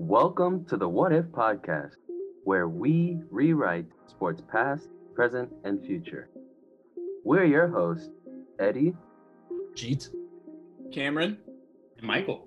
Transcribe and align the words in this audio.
Welcome 0.00 0.64
to 0.66 0.76
the 0.76 0.88
What 0.88 1.12
If 1.12 1.24
podcast, 1.24 1.96
where 2.44 2.68
we 2.68 3.18
rewrite 3.32 3.86
sports 4.06 4.40
past, 4.48 4.88
present, 5.12 5.50
and 5.64 5.84
future. 5.84 6.30
We're 7.24 7.46
your 7.46 7.66
hosts, 7.66 8.08
Eddie, 8.60 8.94
Jeet, 9.74 10.08
Cameron, 10.94 11.38
and 11.96 12.06
Michael. 12.06 12.46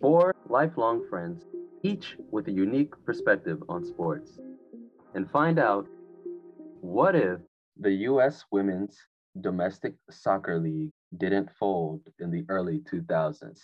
Four 0.00 0.34
lifelong 0.48 1.06
friends, 1.08 1.44
each 1.84 2.16
with 2.32 2.48
a 2.48 2.52
unique 2.52 2.94
perspective 3.04 3.62
on 3.68 3.84
sports. 3.84 4.40
And 5.14 5.30
find 5.30 5.60
out 5.60 5.86
what 6.80 7.14
if 7.14 7.38
the 7.78 7.92
U.S. 8.10 8.44
Women's 8.50 8.98
Domestic 9.40 9.94
Soccer 10.10 10.58
League 10.58 10.90
didn't 11.16 11.50
fold 11.52 12.00
in 12.18 12.32
the 12.32 12.44
early 12.48 12.80
2000s? 12.80 13.60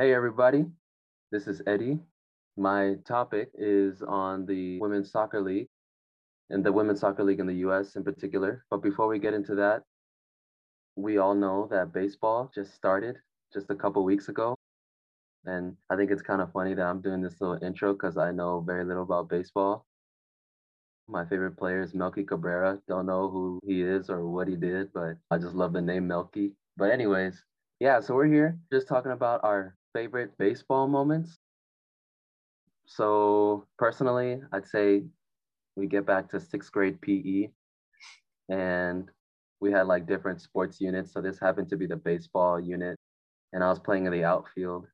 Hey, 0.00 0.14
everybody. 0.14 0.64
This 1.30 1.46
is 1.46 1.60
Eddie. 1.66 1.98
My 2.56 2.94
topic 3.06 3.50
is 3.52 4.00
on 4.00 4.46
the 4.46 4.80
Women's 4.80 5.10
Soccer 5.10 5.42
League 5.42 5.66
and 6.48 6.64
the 6.64 6.72
Women's 6.72 7.00
Soccer 7.00 7.22
League 7.22 7.38
in 7.38 7.46
the 7.46 7.60
US 7.68 7.96
in 7.96 8.02
particular. 8.02 8.64
But 8.70 8.78
before 8.78 9.08
we 9.08 9.18
get 9.18 9.34
into 9.34 9.54
that, 9.56 9.82
we 10.96 11.18
all 11.18 11.34
know 11.34 11.68
that 11.70 11.92
baseball 11.92 12.50
just 12.54 12.74
started 12.74 13.16
just 13.52 13.68
a 13.68 13.74
couple 13.74 14.02
weeks 14.02 14.30
ago. 14.30 14.56
And 15.44 15.76
I 15.90 15.96
think 15.96 16.10
it's 16.10 16.22
kind 16.22 16.40
of 16.40 16.50
funny 16.50 16.72
that 16.72 16.86
I'm 16.86 17.02
doing 17.02 17.20
this 17.20 17.38
little 17.38 17.62
intro 17.62 17.92
because 17.92 18.16
I 18.16 18.30
know 18.30 18.64
very 18.66 18.86
little 18.86 19.02
about 19.02 19.28
baseball. 19.28 19.84
My 21.08 21.26
favorite 21.26 21.58
player 21.58 21.82
is 21.82 21.92
Melky 21.92 22.24
Cabrera. 22.24 22.78
Don't 22.88 23.04
know 23.04 23.28
who 23.28 23.60
he 23.66 23.82
is 23.82 24.08
or 24.08 24.26
what 24.26 24.48
he 24.48 24.56
did, 24.56 24.94
but 24.94 25.18
I 25.30 25.36
just 25.36 25.54
love 25.54 25.74
the 25.74 25.82
name 25.82 26.06
Melky. 26.06 26.52
But, 26.78 26.90
anyways, 26.90 27.44
yeah, 27.80 28.00
so 28.00 28.14
we're 28.14 28.28
here 28.28 28.58
just 28.72 28.88
talking 28.88 29.12
about 29.12 29.44
our 29.44 29.76
favorite 29.92 30.36
baseball 30.38 30.88
moments. 30.88 31.38
So 32.86 33.66
personally, 33.78 34.42
I'd 34.52 34.66
say 34.66 35.04
we 35.76 35.86
get 35.86 36.06
back 36.06 36.28
to 36.30 36.40
sixth 36.40 36.72
grade 36.72 37.00
PE 37.00 37.48
and 38.48 39.08
we 39.60 39.70
had 39.70 39.86
like 39.86 40.06
different 40.06 40.40
sports 40.40 40.80
units. 40.80 41.12
So 41.12 41.20
this 41.20 41.38
happened 41.38 41.68
to 41.70 41.76
be 41.76 41.86
the 41.86 41.96
baseball 41.96 42.58
unit 42.60 42.96
and 43.52 43.62
I 43.62 43.68
was 43.68 43.78
playing 43.78 44.06
in 44.06 44.12
the 44.12 44.24
outfield 44.24 44.86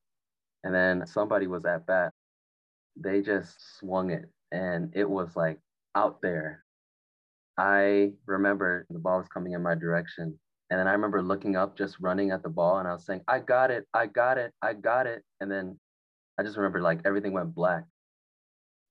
and 0.63 0.73
then 0.73 1.05
somebody 1.05 1.47
was 1.47 1.65
at 1.65 1.85
bat. 1.85 2.13
They 2.95 3.21
just 3.21 3.77
swung 3.79 4.11
it 4.11 4.29
and 4.51 4.91
it 4.95 5.09
was 5.09 5.35
like 5.35 5.59
out 5.95 6.21
there. 6.21 6.63
I 7.57 8.13
remember 8.27 8.85
the 8.89 8.99
ball 8.99 9.17
was 9.17 9.27
coming 9.27 9.53
in 9.53 9.63
my 9.63 9.75
direction 9.75 10.37
and 10.69 10.79
then 10.79 10.87
I 10.87 10.91
remember 10.91 11.21
looking 11.21 11.55
up, 11.55 11.77
just 11.77 11.99
running 11.99 12.31
at 12.31 12.43
the 12.43 12.49
ball, 12.49 12.79
and 12.79 12.87
I 12.87 12.93
was 12.93 13.05
saying, 13.05 13.21
I 13.27 13.39
got 13.39 13.71
it, 13.71 13.85
I 13.93 14.05
got 14.05 14.37
it, 14.37 14.51
I 14.61 14.73
got 14.73 15.07
it. 15.07 15.23
And 15.39 15.49
then 15.49 15.79
I 16.37 16.43
just 16.43 16.57
remember 16.57 16.81
like 16.81 16.99
everything 17.05 17.31
went 17.31 17.55
black. 17.55 17.85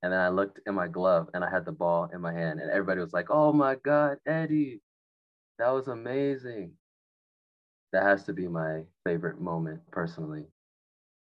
And 0.02 0.12
then 0.12 0.20
I 0.20 0.28
looked 0.28 0.60
in 0.66 0.74
my 0.74 0.88
glove 0.88 1.28
and 1.34 1.44
I 1.44 1.50
had 1.50 1.64
the 1.64 1.72
ball 1.72 2.08
in 2.14 2.20
my 2.20 2.32
hand, 2.32 2.60
and 2.60 2.70
everybody 2.70 3.00
was 3.00 3.12
like, 3.12 3.26
Oh 3.30 3.52
my 3.52 3.76
God, 3.84 4.18
Eddie, 4.26 4.80
that 5.58 5.68
was 5.68 5.88
amazing. 5.88 6.72
That 7.92 8.04
has 8.04 8.24
to 8.24 8.32
be 8.32 8.48
my 8.48 8.82
favorite 9.04 9.40
moment 9.40 9.80
personally. 9.90 10.44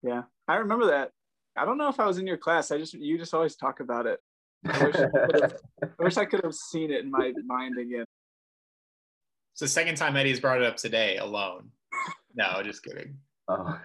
Yeah, 0.03 0.23
I 0.47 0.55
remember 0.55 0.87
that. 0.87 1.11
I 1.55 1.65
don't 1.65 1.77
know 1.77 1.89
if 1.89 1.99
I 1.99 2.07
was 2.07 2.17
in 2.17 2.25
your 2.25 2.37
class. 2.37 2.71
I 2.71 2.77
just, 2.77 2.93
you 2.93 3.17
just 3.17 3.33
always 3.33 3.55
talk 3.55 3.79
about 3.79 4.05
it. 4.05 4.19
I 4.65 4.85
wish 4.85 4.95
I, 4.95 5.05
I 5.83 6.03
wish 6.03 6.17
I 6.17 6.25
could 6.25 6.43
have 6.43 6.53
seen 6.53 6.91
it 6.91 7.03
in 7.03 7.11
my 7.11 7.33
mind 7.45 7.77
again. 7.77 8.05
It's 9.61 9.71
the 9.71 9.79
second 9.79 9.93
time 9.93 10.17
Eddie's 10.17 10.39
brought 10.39 10.59
it 10.59 10.63
up 10.63 10.75
today 10.75 11.17
alone. 11.17 11.69
No, 12.33 12.63
just 12.63 12.81
kidding. 12.81 13.15
Oh. 13.47 13.79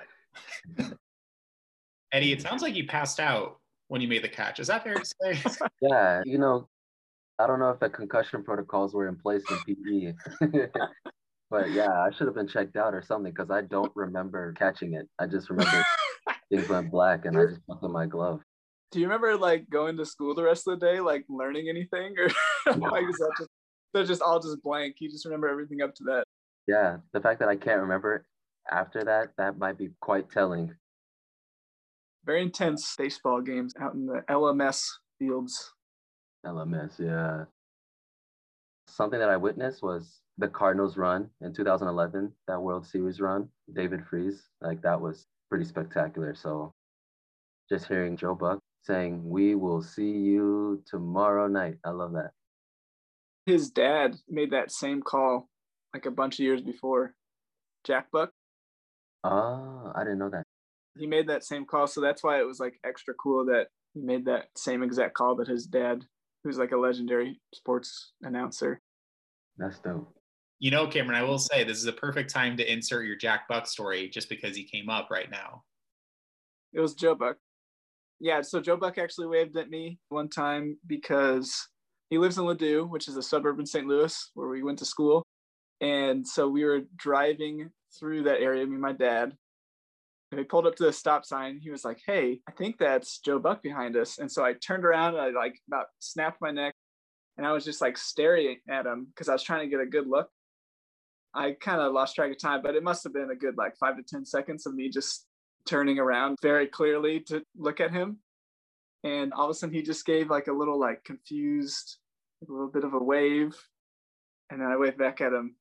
Eddie, 2.15 2.33
it 2.33 2.41
sounds 2.41 2.63
like 2.63 2.75
you 2.75 2.87
passed 2.87 3.21
out 3.21 3.61
when 3.89 4.01
you 4.01 4.09
made 4.09 4.25
the 4.25 4.29
catch. 4.31 4.59
Is 4.59 4.69
that 4.69 4.85
fair 4.85 4.95
to 4.95 5.05
say? 5.05 5.39
yeah, 5.83 6.23
you 6.25 6.39
know, 6.39 6.67
I 7.39 7.47
don't 7.47 7.59
know 7.59 7.69
if 7.69 7.79
the 7.79 7.91
concussion 7.91 8.43
protocols 8.43 8.95
were 8.95 9.07
in 9.07 9.17
place 9.17 9.43
in 9.51 10.15
PE. 10.41 10.49
but 11.51 11.71
yeah, 11.73 11.93
I 12.01 12.11
should 12.11 12.27
have 12.27 12.37
been 12.37 12.49
checked 12.49 12.77
out 12.77 12.95
or 12.95 13.03
something 13.03 13.31
because 13.31 13.51
I 13.51 13.61
don't 13.61 13.93
remember 13.95 14.55
catching 14.55 14.95
it. 14.95 15.07
I 15.19 15.27
just 15.27 15.51
remember 15.51 15.85
things 16.51 16.71
went 16.71 16.91
black 16.91 17.27
and 17.27 17.37
I 17.37 17.45
just 17.49 17.61
looked 17.69 17.85
at 17.85 17.91
my 17.91 18.07
glove. 18.07 18.41
Do 18.93 19.01
you 19.01 19.05
remember 19.05 19.37
like 19.37 19.69
going 19.69 19.99
to 19.99 20.07
school 20.07 20.35
the 20.35 20.43
rest 20.43 20.67
of 20.69 20.81
the 20.81 20.87
day, 20.87 21.01
like 21.01 21.27
learning 21.29 21.69
anything, 21.69 22.15
or 22.17 22.29
like 22.67 23.05
is 23.11 23.19
that 23.19 23.33
just 23.37 23.51
they're 23.93 24.05
just 24.05 24.23
all 24.23 24.41
just 24.41 24.63
blank? 24.63 24.97
You 25.01 25.11
just 25.11 25.25
remember 25.25 25.49
everything 25.49 25.83
up 25.83 25.95
to 25.97 26.05
that. 26.05 26.25
Yeah, 26.67 26.99
the 27.13 27.21
fact 27.21 27.41
that 27.41 27.49
I 27.49 27.57
can't 27.57 27.81
remember 27.81 28.27
after 28.71 29.05
that, 29.05 29.31
that 29.39 29.59
might 29.59 29.79
be 29.79 29.91
quite 30.01 30.31
telling. 30.31 30.75
Very 32.25 32.43
intense 32.43 32.95
baseball 32.97 33.41
games 33.41 33.75
out 33.81 33.95
in 33.95 34.07
the 34.07 34.25
LMS 34.29 34.85
fields. 35.19 35.73
LMS, 36.45 36.99
yeah. 36.99 37.45
Something 38.89 39.21
that 39.21 39.29
I 39.29 39.37
witnessed 39.37 39.83
was 39.83 40.21
the 40.39 40.49
Cardinals 40.49 40.97
run 40.97 41.31
in 41.41 41.53
2011, 41.53 42.33
that 42.49 42.61
World 42.61 42.87
Series 42.87 43.21
run, 43.21 43.49
David 43.73 44.05
Freese. 44.09 44.43
Like 44.61 44.83
that 44.83 45.01
was 45.01 45.27
pretty 45.49 45.65
spectacular. 45.65 46.35
So 46.35 46.73
just 47.69 47.87
hearing 47.87 48.17
Joe 48.17 48.35
Buck 48.35 48.61
saying, 48.83 49.29
We 49.29 49.55
will 49.55 49.83
see 49.83 50.11
you 50.11 50.83
tomorrow 50.87 51.47
night. 51.49 51.77
I 51.85 51.91
love 51.91 52.13
that. 52.13 52.33
His 53.47 53.71
dad 53.71 54.17
made 54.29 54.51
that 54.51 54.73
same 54.73 55.03
call 55.03 55.49
like 55.95 56.07
a 56.07 56.11
bunch 56.11 56.35
of 56.35 56.45
years 56.45 56.61
before. 56.61 57.15
Jack 57.85 58.11
Buck. 58.11 58.31
Oh, 59.25 59.93
I 59.95 60.03
didn't 60.03 60.19
know 60.19 60.31
that. 60.31 60.43
He 60.99 61.07
made 61.07 61.29
that 61.29 61.45
same 61.45 61.65
call. 61.65 61.87
So 61.87 62.01
that's 62.01 62.25
why 62.25 62.41
it 62.41 62.47
was 62.47 62.59
like 62.59 62.79
extra 62.85 63.15
cool 63.15 63.45
that 63.47 63.69
he 63.95 64.03
made 64.03 64.25
that 64.27 64.47
same 64.57 64.83
exact 64.83 65.15
call 65.15 65.37
that 65.37 65.49
his 65.49 65.67
dad, 65.67 66.05
who's 66.43 66.59
like 66.59 66.73
a 66.73 66.77
legendary 66.77 67.41
sports 67.55 68.13
announcer. 68.23 68.81
That's 69.57 69.79
dope. 69.79 70.13
You 70.59 70.71
know, 70.71 70.87
Cameron, 70.87 71.19
I 71.19 71.23
will 71.23 71.39
say 71.39 71.65
this 71.65 71.79
is 71.79 71.87
a 71.87 71.93
perfect 71.93 72.33
time 72.33 72.57
to 72.57 72.73
insert 72.73 73.07
your 73.07 73.17
Jack 73.17 73.47
Buck 73.47 73.67
story 73.67 74.09
just 74.09 74.29
because 74.29 74.57
he 74.57 74.65
came 74.65 74.89
up 74.89 75.09
right 75.11 75.31
now. 75.31 75.63
It 76.73 76.81
was 76.81 76.95
Joe 76.95 77.15
Buck. 77.15 77.37
Yeah, 78.19 78.41
so 78.41 78.61
Joe 78.61 78.77
Buck 78.77 78.99
actually 78.99 79.27
waved 79.29 79.57
at 79.57 79.71
me 79.71 79.99
one 80.09 80.29
time 80.29 80.79
because 80.87 81.69
he 82.11 82.19
lives 82.19 82.39
in 82.39 82.45
Ladue, 82.45 82.89
which 82.89 83.09
is 83.09 83.17
a 83.17 83.23
suburb 83.23 83.59
in 83.59 83.67
St. 83.67 83.87
Louis 83.87 84.31
where 84.35 84.49
we 84.49 84.63
went 84.63 84.79
to 84.79 84.85
school. 84.85 85.25
And 85.81 86.27
so 86.27 86.49
we 86.49 86.65
were 86.65 86.83
driving 86.97 87.71
through 87.99 88.25
that 88.25 88.41
area, 88.41 88.67
me 88.67 88.75
and 88.75 88.81
my 88.81 88.93
dad. 88.93 89.33
And 90.33 90.39
we 90.39 90.45
pulled 90.45 90.67
up 90.67 90.77
to 90.77 90.85
the 90.85 90.93
stop 90.93 91.25
sign. 91.25 91.61
He 91.63 91.71
was 91.71 91.85
like, 91.85 92.01
Hey, 92.07 92.41
I 92.49 92.53
think 92.53 92.79
that's 92.79 93.19
Joe 93.19 93.39
Buck 93.39 93.63
behind 93.63 93.97
us. 93.97 94.19
And 94.19 94.31
so 94.31 94.45
I 94.45 94.55
turned 94.55 94.85
around 94.85 95.15
and 95.15 95.23
I 95.23 95.31
like 95.31 95.57
about 95.69 95.87
snapped 95.99 96.41
my 96.41 96.51
neck 96.51 96.75
and 97.37 97.47
I 97.47 97.53
was 97.53 97.65
just 97.65 97.81
like 97.81 97.99
staring 97.99 98.59
at 98.69 98.87
him 98.87 99.07
because 99.07 99.29
I 99.29 99.33
was 99.33 99.43
trying 99.43 99.61
to 99.61 99.71
get 99.71 99.81
a 99.81 99.87
good 99.87 100.07
look. 100.07 100.29
I 101.35 101.53
kind 101.53 101.81
of 101.81 101.93
lost 101.93 102.15
track 102.15 102.31
of 102.31 102.39
time, 102.39 102.63
but 102.63 102.75
it 102.75 102.83
must 102.83 103.05
have 103.05 103.13
been 103.13 103.31
a 103.31 103.37
good 103.37 103.59
like 103.59 103.77
five 103.79 103.97
to 103.97 104.03
10 104.03 104.25
seconds 104.25 104.67
of 104.67 104.75
me 104.75 104.89
just 104.89 105.27
turning 105.67 105.99
around 105.99 106.39
very 106.41 106.67
clearly 106.67 107.21
to 107.21 107.43
look 107.57 107.81
at 107.81 107.93
him. 107.93 108.19
And 109.07 109.33
all 109.33 109.45
of 109.45 109.51
a 109.51 109.55
sudden 109.55 109.73
he 109.73 109.83
just 109.83 110.05
gave 110.05 110.31
like 110.31 110.49
a 110.49 110.53
little 110.53 110.81
like 110.81 111.05
confused, 111.05 111.99
a 112.43 112.51
little 112.51 112.67
bit 112.67 112.83
of 112.83 112.93
a 112.93 112.99
wave. 112.99 113.55
And 114.51 114.61
then 114.61 114.67
I 114.67 114.77
waved 114.77 114.99
back 114.99 115.21
at 115.21 115.33
him. 115.33 115.55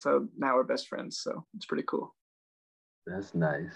So 0.00 0.26
now 0.38 0.54
we're 0.54 0.64
best 0.64 0.88
friends. 0.88 1.20
So 1.20 1.44
it's 1.54 1.66
pretty 1.66 1.84
cool. 1.86 2.14
That's 3.06 3.34
nice. 3.34 3.74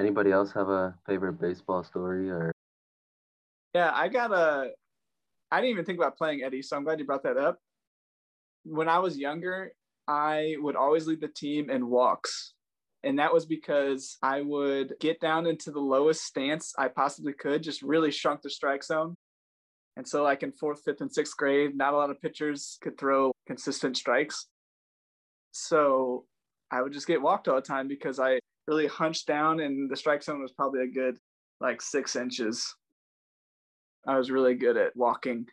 Anybody 0.00 0.30
else 0.30 0.52
have 0.52 0.68
a 0.68 0.94
favorite 1.04 1.40
baseball 1.40 1.82
story 1.82 2.30
or? 2.30 2.52
Yeah, 3.74 3.90
I 3.92 4.06
got 4.06 4.30
a. 4.30 4.70
I 5.50 5.60
didn't 5.60 5.70
even 5.70 5.84
think 5.84 5.98
about 5.98 6.16
playing 6.16 6.42
Eddie, 6.44 6.62
so 6.62 6.76
I'm 6.76 6.84
glad 6.84 7.00
you 7.00 7.06
brought 7.06 7.24
that 7.24 7.36
up. 7.36 7.58
When 8.64 8.88
I 8.88 9.00
was 9.00 9.18
younger, 9.18 9.72
I 10.06 10.54
would 10.60 10.76
always 10.76 11.08
lead 11.08 11.20
the 11.20 11.28
team 11.28 11.70
in 11.70 11.88
walks. 11.88 12.54
And 13.04 13.18
that 13.18 13.32
was 13.32 13.46
because 13.46 14.18
I 14.22 14.40
would 14.40 14.94
get 15.00 15.20
down 15.20 15.46
into 15.46 15.70
the 15.70 15.80
lowest 15.80 16.24
stance 16.24 16.74
I 16.76 16.88
possibly 16.88 17.32
could, 17.32 17.62
just 17.62 17.82
really 17.82 18.10
shrunk 18.10 18.42
the 18.42 18.50
strike 18.50 18.82
zone. 18.82 19.14
And 19.96 20.06
so, 20.06 20.22
like 20.22 20.42
in 20.42 20.52
fourth, 20.52 20.82
fifth, 20.84 21.00
and 21.00 21.12
sixth 21.12 21.36
grade, 21.36 21.76
not 21.76 21.94
a 21.94 21.96
lot 21.96 22.10
of 22.10 22.20
pitchers 22.20 22.78
could 22.82 22.98
throw 22.98 23.32
consistent 23.46 23.96
strikes. 23.96 24.46
So 25.52 26.24
I 26.70 26.82
would 26.82 26.92
just 26.92 27.06
get 27.06 27.22
walked 27.22 27.48
all 27.48 27.56
the 27.56 27.62
time 27.62 27.88
because 27.88 28.18
I 28.18 28.38
really 28.66 28.86
hunched 28.86 29.26
down 29.26 29.60
and 29.60 29.90
the 29.90 29.96
strike 29.96 30.22
zone 30.22 30.42
was 30.42 30.52
probably 30.52 30.82
a 30.82 30.86
good 30.86 31.16
like 31.60 31.80
six 31.80 32.16
inches. 32.16 32.74
I 34.06 34.16
was 34.16 34.30
really 34.30 34.54
good 34.54 34.76
at 34.76 34.94
walking. 34.96 35.46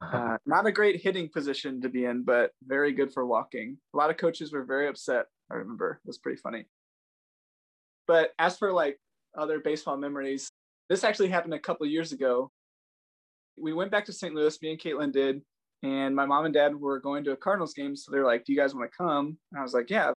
Uh, 0.00 0.36
not 0.46 0.66
a 0.66 0.72
great 0.72 1.00
hitting 1.00 1.28
position 1.28 1.80
to 1.80 1.88
be 1.88 2.04
in, 2.04 2.24
but 2.24 2.50
very 2.64 2.92
good 2.92 3.12
for 3.12 3.24
walking. 3.26 3.76
A 3.94 3.96
lot 3.96 4.10
of 4.10 4.16
coaches 4.16 4.52
were 4.52 4.64
very 4.64 4.88
upset. 4.88 5.26
I 5.50 5.54
remember 5.54 6.00
it 6.02 6.06
was 6.06 6.18
pretty 6.18 6.40
funny. 6.40 6.66
But 8.06 8.32
as 8.38 8.58
for 8.58 8.72
like 8.72 8.98
other 9.36 9.60
baseball 9.60 9.96
memories, 9.96 10.50
this 10.88 11.04
actually 11.04 11.28
happened 11.28 11.54
a 11.54 11.58
couple 11.58 11.86
years 11.86 12.12
ago. 12.12 12.50
We 13.56 13.72
went 13.72 13.90
back 13.90 14.04
to 14.06 14.12
St. 14.12 14.34
Louis, 14.34 14.60
me 14.62 14.72
and 14.72 14.80
Caitlin 14.80 15.12
did, 15.12 15.42
and 15.82 16.14
my 16.14 16.26
mom 16.26 16.44
and 16.44 16.54
dad 16.54 16.74
were 16.74 17.00
going 17.00 17.24
to 17.24 17.32
a 17.32 17.36
Cardinals 17.36 17.74
game. 17.74 17.96
So 17.96 18.10
they're 18.10 18.24
like, 18.24 18.44
Do 18.44 18.52
you 18.52 18.58
guys 18.58 18.74
want 18.74 18.90
to 18.90 18.96
come? 18.96 19.38
And 19.52 19.58
I 19.58 19.62
was 19.62 19.74
like, 19.74 19.90
Yeah, 19.90 20.12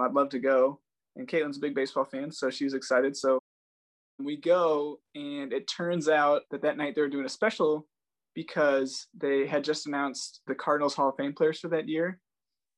I'd 0.00 0.12
love 0.12 0.30
to 0.30 0.38
go. 0.38 0.80
And 1.16 1.28
Caitlin's 1.28 1.58
a 1.58 1.60
big 1.60 1.74
baseball 1.74 2.04
fan, 2.04 2.30
so 2.30 2.50
she 2.50 2.64
was 2.64 2.74
excited. 2.74 3.16
So 3.16 3.38
we 4.18 4.36
go, 4.36 5.00
and 5.14 5.52
it 5.52 5.68
turns 5.68 6.08
out 6.08 6.42
that 6.50 6.62
that 6.62 6.76
night 6.76 6.94
they 6.94 7.00
were 7.00 7.08
doing 7.08 7.26
a 7.26 7.28
special 7.28 7.86
because 8.34 9.06
they 9.16 9.46
had 9.46 9.64
just 9.64 9.86
announced 9.86 10.40
the 10.46 10.54
Cardinals 10.54 10.94
Hall 10.94 11.10
of 11.10 11.16
Fame 11.16 11.32
players 11.32 11.60
for 11.60 11.68
that 11.68 11.88
year. 11.88 12.18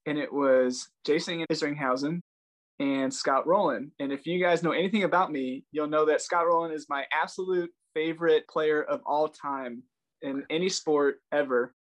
And 0.05 0.19
it 0.19 0.33
was 0.33 0.89
Jason 1.05 1.45
Isringhausen 1.51 2.21
and 2.78 3.12
Scott 3.12 3.46
Rolen. 3.46 3.90
And 3.99 4.12
if 4.12 4.26
you 4.26 4.40
guys 4.43 4.62
know 4.62 4.73
anything 4.73 5.05
about 5.05 5.32
me, 5.32 5.64
you'll 5.73 5.88
know 5.88 6.06
that 6.06 6.23
Scott 6.23 6.46
Rolen 6.46 6.73
is 6.73 6.87
my 6.88 7.05
absolute 7.12 7.70
favorite 7.94 8.46
player 8.49 8.82
of 8.82 9.00
all 9.06 9.28
time 9.28 9.82
in 10.23 10.44
any 10.50 10.69
sport 10.69 11.17
ever. 11.32 11.75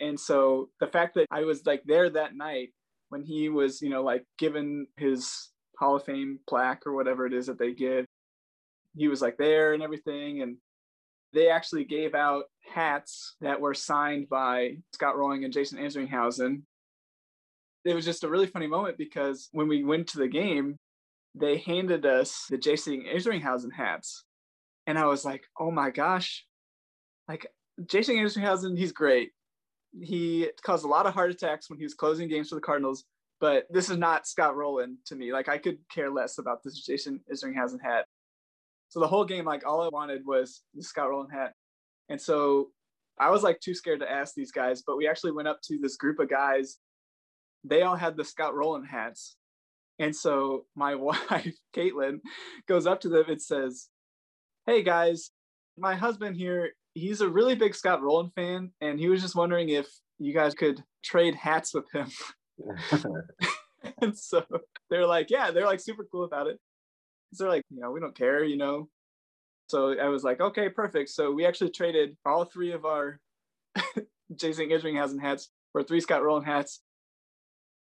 And 0.00 0.18
so 0.18 0.70
the 0.80 0.86
fact 0.86 1.14
that 1.14 1.26
I 1.30 1.42
was 1.42 1.66
like 1.66 1.82
there 1.84 2.08
that 2.10 2.36
night 2.36 2.70
when 3.08 3.22
he 3.22 3.48
was, 3.48 3.82
you 3.82 3.90
know, 3.90 4.02
like 4.02 4.24
given 4.38 4.86
his 4.96 5.50
Hall 5.78 5.96
of 5.96 6.04
Fame 6.04 6.38
plaque 6.48 6.86
or 6.86 6.94
whatever 6.94 7.26
it 7.26 7.32
is 7.32 7.46
that 7.46 7.58
they 7.58 7.72
give, 7.72 8.06
he 8.96 9.08
was 9.08 9.20
like 9.20 9.36
there 9.36 9.74
and 9.74 9.82
everything. 9.82 10.42
And 10.42 10.56
they 11.32 11.50
actually 11.50 11.84
gave 11.84 12.14
out 12.14 12.44
hats 12.72 13.36
that 13.40 13.60
were 13.60 13.74
signed 13.74 14.28
by 14.28 14.76
Scott 14.94 15.16
Rolen 15.16 15.44
and 15.44 15.52
Jason 15.52 15.78
Isringhausen. 15.78 16.62
It 17.84 17.94
was 17.94 18.04
just 18.04 18.24
a 18.24 18.28
really 18.28 18.46
funny 18.46 18.66
moment 18.66 18.98
because 18.98 19.48
when 19.52 19.68
we 19.68 19.84
went 19.84 20.08
to 20.08 20.18
the 20.18 20.28
game, 20.28 20.76
they 21.34 21.58
handed 21.58 22.04
us 22.04 22.46
the 22.50 22.58
Jason 22.58 23.04
Isringhausen 23.12 23.72
hats. 23.72 24.24
And 24.86 24.98
I 24.98 25.06
was 25.06 25.24
like, 25.24 25.44
oh 25.58 25.70
my 25.70 25.90
gosh, 25.90 26.44
like 27.28 27.46
Jason 27.86 28.16
Isringhausen, 28.16 28.76
he's 28.76 28.92
great. 28.92 29.30
He 30.00 30.50
caused 30.62 30.84
a 30.84 30.88
lot 30.88 31.06
of 31.06 31.14
heart 31.14 31.30
attacks 31.30 31.70
when 31.70 31.78
he 31.78 31.84
was 31.84 31.94
closing 31.94 32.28
games 32.28 32.48
for 32.48 32.54
the 32.56 32.60
Cardinals, 32.60 33.04
but 33.40 33.66
this 33.70 33.90
is 33.90 33.96
not 33.96 34.26
Scott 34.26 34.56
Rolen 34.56 34.98
to 35.06 35.14
me. 35.14 35.32
Like 35.32 35.48
I 35.48 35.58
could 35.58 35.78
care 35.92 36.10
less 36.10 36.38
about 36.38 36.62
this 36.62 36.84
Jason 36.84 37.20
Isringhausen 37.32 37.80
hat. 37.82 38.06
So 38.88 39.00
the 39.00 39.06
whole 39.06 39.24
game, 39.24 39.44
like 39.44 39.66
all 39.66 39.82
I 39.82 39.88
wanted 39.88 40.26
was 40.26 40.62
the 40.74 40.82
Scott 40.82 41.10
Rolen 41.10 41.30
hat. 41.30 41.52
And 42.08 42.20
so 42.20 42.70
I 43.20 43.30
was 43.30 43.42
like 43.42 43.60
too 43.60 43.74
scared 43.74 44.00
to 44.00 44.10
ask 44.10 44.34
these 44.34 44.52
guys, 44.52 44.82
but 44.86 44.96
we 44.96 45.08
actually 45.08 45.32
went 45.32 45.48
up 45.48 45.60
to 45.64 45.78
this 45.78 45.96
group 45.96 46.18
of 46.18 46.30
guys. 46.30 46.78
They 47.64 47.82
all 47.82 47.96
had 47.96 48.16
the 48.16 48.24
Scott 48.24 48.54
Rolen 48.54 48.84
hats. 48.84 49.36
And 49.98 50.14
so 50.14 50.64
my 50.74 50.94
wife, 50.94 51.56
Caitlin, 51.74 52.20
goes 52.66 52.86
up 52.86 53.00
to 53.02 53.08
them 53.08 53.24
and 53.28 53.42
says, 53.42 53.88
Hey 54.66 54.82
guys, 54.82 55.30
my 55.78 55.94
husband 55.94 56.36
here, 56.36 56.70
he's 56.94 57.20
a 57.20 57.28
really 57.28 57.54
big 57.54 57.74
Scott 57.74 58.02
Rolen 58.02 58.30
fan. 58.34 58.70
And 58.80 58.98
he 58.98 59.08
was 59.08 59.22
just 59.22 59.36
wondering 59.36 59.68
if 59.70 59.86
you 60.18 60.34
guys 60.34 60.54
could 60.54 60.82
trade 61.04 61.34
hats 61.34 61.74
with 61.74 61.86
him. 61.92 62.10
and 64.02 64.16
so 64.16 64.44
they're 64.90 65.06
like, 65.06 65.30
Yeah, 65.30 65.50
they're 65.50 65.66
like 65.66 65.80
super 65.80 66.06
cool 66.10 66.24
about 66.24 66.46
it. 66.46 66.58
So 67.34 67.44
they're 67.44 67.52
like, 67.52 67.64
you 67.70 67.80
know, 67.80 67.90
we 67.90 68.00
don't 68.00 68.16
care, 68.16 68.42
you 68.44 68.56
know. 68.56 68.88
So 69.68 69.98
I 69.98 70.08
was 70.08 70.24
like, 70.24 70.40
okay, 70.40 70.68
perfect. 70.70 71.10
So 71.10 71.30
we 71.30 71.44
actually 71.44 71.70
traded 71.70 72.16
all 72.24 72.44
three 72.44 72.72
of 72.72 72.86
our 72.86 73.20
Jason 74.34 74.70
Isringhausen 74.70 75.20
hats 75.20 75.50
for 75.72 75.82
three 75.82 76.00
Scott 76.00 76.22
Rolen 76.22 76.44
hats. 76.44 76.80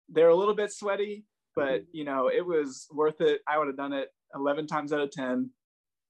They're 0.09 0.29
a 0.29 0.35
little 0.35 0.53
bit 0.53 0.71
sweaty, 0.71 1.25
but 1.55 1.81
Mhm. 1.81 1.87
you 1.93 2.03
know, 2.03 2.27
it 2.29 2.45
was 2.45 2.87
worth 2.91 3.21
it. 3.21 3.41
I 3.47 3.57
would 3.57 3.67
have 3.67 3.77
done 3.77 3.93
it 3.93 4.09
11 4.33 4.67
times 4.67 4.93
out 4.93 5.01
of 5.01 5.11
10. 5.11 5.51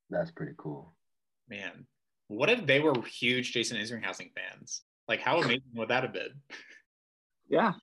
That's 0.10 0.32
pretty 0.32 0.54
cool. 0.58 0.96
Man, 1.48 1.88
what 2.28 2.50
if 2.50 2.66
they 2.66 2.80
were 2.80 3.00
huge 3.04 3.52
Jason 3.54 3.78
Isringhausen 3.78 4.34
fans? 4.34 4.84
Like, 5.08 5.20
how 5.22 5.38
amazing 5.40 5.72
would 5.74 5.90
that 5.90 6.04
have 6.04 6.14
been? 6.14 6.42
Yeah. 7.48 7.74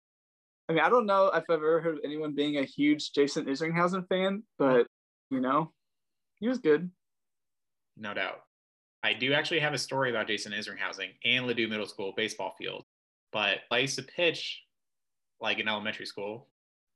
I 0.68 0.72
mean, 0.72 0.82
I 0.82 0.88
don't 0.88 1.06
know 1.06 1.26
if 1.28 1.34
I've 1.34 1.50
ever 1.50 1.80
heard 1.80 1.98
of 1.98 2.04
anyone 2.04 2.34
being 2.34 2.58
a 2.58 2.64
huge 2.64 3.12
Jason 3.12 3.46
Isringhausen 3.46 4.08
fan, 4.08 4.46
but 4.58 4.86
you 5.30 5.40
know, 5.40 5.72
he 6.40 6.48
was 6.48 6.58
good. 6.58 6.90
No 7.96 8.12
doubt. 8.14 8.42
I 9.02 9.14
do 9.14 9.32
actually 9.32 9.60
have 9.60 9.72
a 9.74 9.78
story 9.78 10.10
about 10.10 10.26
Jason 10.28 10.52
Isringhausen 10.52 11.18
and 11.24 11.46
Ladue 11.46 11.68
Middle 11.68 11.86
School 11.86 12.12
baseball 12.16 12.54
field, 12.58 12.84
but 13.32 13.60
I 13.70 13.78
used 13.78 13.96
to 13.98 14.02
pitch 14.04 14.62
like 15.42 15.58
in 15.58 15.68
elementary 15.68 16.06
school, 16.06 16.48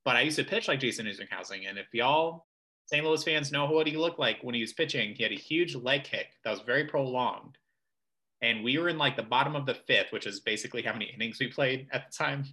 but 0.05 0.15
I 0.15 0.21
used 0.21 0.37
to 0.37 0.43
pitch 0.43 0.67
like 0.67 0.79
Jason 0.79 1.05
Isringhausen. 1.05 1.67
And 1.69 1.77
if 1.77 1.93
y'all 1.93 2.47
St. 2.85 3.03
Louis 3.03 3.23
fans 3.23 3.51
know 3.51 3.69
what 3.69 3.87
he 3.87 3.97
looked 3.97 4.19
like 4.19 4.37
when 4.41 4.55
he 4.55 4.61
was 4.61 4.73
pitching, 4.73 5.13
he 5.13 5.23
had 5.23 5.33
a 5.33 5.35
huge 5.35 5.75
leg 5.75 6.05
kick 6.05 6.27
that 6.43 6.51
was 6.51 6.61
very 6.61 6.85
prolonged. 6.85 7.57
And 8.41 8.63
we 8.63 8.77
were 8.77 8.87
in 8.87 8.97
like 8.97 9.17
the 9.17 9.23
bottom 9.23 9.55
of 9.55 9.65
the 9.65 9.73
fifth, 9.73 10.11
which 10.11 10.25
is 10.25 10.39
basically 10.39 10.81
how 10.81 10.93
many 10.93 11.11
innings 11.13 11.39
we 11.39 11.47
played 11.47 11.87
at 11.91 12.05
the 12.09 12.17
time. 12.17 12.45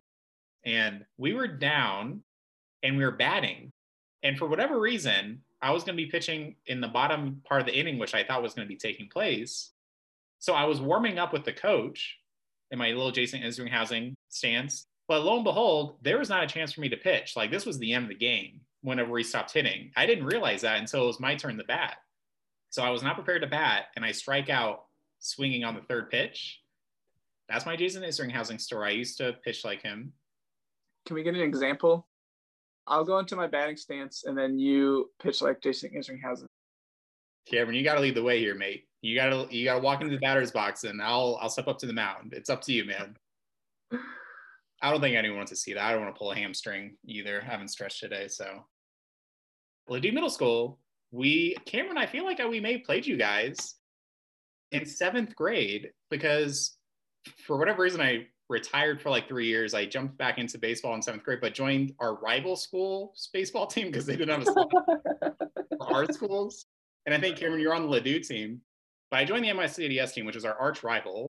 And 0.64 1.04
we 1.18 1.34
were 1.34 1.46
down 1.46 2.22
and 2.82 2.96
we 2.96 3.04
were 3.04 3.12
batting. 3.12 3.72
And 4.24 4.36
for 4.36 4.48
whatever 4.48 4.80
reason, 4.80 5.42
I 5.62 5.70
was 5.70 5.84
going 5.84 5.96
to 5.96 6.02
be 6.02 6.10
pitching 6.10 6.56
in 6.66 6.80
the 6.80 6.88
bottom 6.88 7.42
part 7.46 7.60
of 7.60 7.66
the 7.66 7.78
inning, 7.78 7.98
which 7.98 8.14
I 8.14 8.24
thought 8.24 8.42
was 8.42 8.54
going 8.54 8.66
to 8.66 8.72
be 8.72 8.78
taking 8.78 9.08
place. 9.08 9.70
So 10.40 10.54
I 10.54 10.64
was 10.64 10.80
warming 10.80 11.18
up 11.18 11.32
with 11.32 11.44
the 11.44 11.52
coach 11.52 12.18
in 12.70 12.78
my 12.78 12.88
little 12.88 13.12
Jason 13.12 13.42
Isringhausen 13.42 14.14
stance. 14.30 14.86
But 15.06 15.22
lo 15.22 15.36
and 15.36 15.44
behold, 15.44 15.98
there 16.02 16.18
was 16.18 16.30
not 16.30 16.44
a 16.44 16.46
chance 16.46 16.72
for 16.72 16.80
me 16.80 16.88
to 16.88 16.96
pitch. 16.96 17.36
Like 17.36 17.50
this 17.50 17.66
was 17.66 17.78
the 17.78 17.92
end 17.92 18.04
of 18.04 18.08
the 18.08 18.14
game 18.14 18.60
whenever 18.82 19.16
he 19.16 19.24
stopped 19.24 19.52
hitting. 19.52 19.90
I 19.96 20.06
didn't 20.06 20.26
realize 20.26 20.62
that 20.62 20.78
until 20.78 21.04
it 21.04 21.08
was 21.08 21.20
my 21.20 21.34
turn 21.34 21.58
to 21.58 21.64
bat. 21.64 21.96
So 22.70 22.82
I 22.82 22.90
was 22.90 23.02
not 23.02 23.14
prepared 23.14 23.42
to 23.42 23.48
bat, 23.48 23.86
and 23.94 24.04
I 24.04 24.12
strike 24.12 24.50
out 24.50 24.86
swinging 25.20 25.64
on 25.64 25.74
the 25.74 25.82
third 25.82 26.10
pitch. 26.10 26.60
That's 27.48 27.66
my 27.66 27.76
Jason 27.76 28.02
Isringhausen 28.02 28.60
story. 28.60 28.88
I 28.88 28.92
used 28.92 29.18
to 29.18 29.34
pitch 29.44 29.64
like 29.64 29.82
him. 29.82 30.12
Can 31.06 31.14
we 31.14 31.22
get 31.22 31.34
an 31.34 31.40
example? 31.40 32.06
I'll 32.86 33.04
go 33.04 33.18
into 33.18 33.36
my 33.36 33.46
batting 33.46 33.76
stance 33.76 34.24
and 34.24 34.36
then 34.36 34.58
you 34.58 35.10
pitch 35.22 35.40
like 35.40 35.62
Jason 35.62 35.90
Isringhausen. 35.96 36.46
Cameron, 37.46 37.76
you 37.76 37.84
got 37.84 37.94
to 37.94 38.00
lead 38.00 38.14
the 38.14 38.22
way 38.22 38.38
here, 38.38 38.54
mate. 38.54 38.88
You 39.02 39.14
got 39.14 39.28
to 39.28 39.54
you 39.54 39.64
got 39.64 39.74
to 39.74 39.80
walk 39.80 40.00
into 40.00 40.14
the 40.14 40.20
batter's 40.20 40.50
box, 40.50 40.84
and 40.84 41.00
I'll 41.02 41.38
I'll 41.40 41.50
step 41.50 41.68
up 41.68 41.78
to 41.78 41.86
the 41.86 41.92
mound. 41.92 42.32
It's 42.32 42.48
up 42.48 42.62
to 42.62 42.72
you, 42.72 42.86
man. 42.86 43.16
I 44.84 44.90
don't 44.90 45.00
think 45.00 45.16
anyone 45.16 45.38
wants 45.38 45.50
to 45.50 45.56
see 45.56 45.72
that. 45.72 45.82
I 45.82 45.92
don't 45.92 46.02
want 46.02 46.14
to 46.14 46.18
pull 46.18 46.32
a 46.32 46.36
hamstring 46.36 46.96
either. 47.06 47.42
I 47.42 47.50
haven't 47.50 47.68
stretched 47.68 48.00
today, 48.00 48.28
so. 48.28 48.66
Ladue 49.88 50.12
Middle 50.12 50.28
School, 50.28 50.78
we 51.10 51.56
Cameron, 51.64 51.96
I 51.96 52.04
feel 52.04 52.24
like 52.24 52.38
we 52.38 52.60
may 52.60 52.74
have 52.74 52.84
played 52.84 53.06
you 53.06 53.16
guys 53.16 53.76
in 54.72 54.84
seventh 54.84 55.34
grade 55.36 55.90
because 56.10 56.76
for 57.46 57.56
whatever 57.56 57.82
reason 57.82 58.02
I 58.02 58.26
retired 58.50 59.00
for 59.00 59.08
like 59.08 59.26
three 59.26 59.46
years. 59.46 59.72
I 59.72 59.86
jumped 59.86 60.18
back 60.18 60.36
into 60.36 60.58
baseball 60.58 60.94
in 60.94 61.00
seventh 61.00 61.22
grade, 61.22 61.40
but 61.40 61.54
joined 61.54 61.94
our 61.98 62.16
rival 62.16 62.54
school's 62.54 63.30
baseball 63.32 63.66
team 63.74 63.86
because 63.86 64.04
they 64.04 64.16
didn't 64.16 64.38
have 64.38 64.42
a 64.42 64.50
spot 64.50 64.70
for 64.70 65.94
our 65.94 66.12
schools. 66.12 66.66
And 67.06 67.14
I 67.14 67.18
think 67.18 67.38
Cameron, 67.38 67.60
you're 67.60 67.74
on 67.74 67.88
the 67.88 68.00
Ladue 68.00 68.26
team. 68.26 68.60
But 69.10 69.20
I 69.20 69.24
joined 69.24 69.44
the 69.44 69.48
MICDS 69.48 70.12
team, 70.12 70.26
which 70.26 70.36
is 70.36 70.44
our 70.44 70.58
arch 70.58 70.82
rival. 70.82 71.30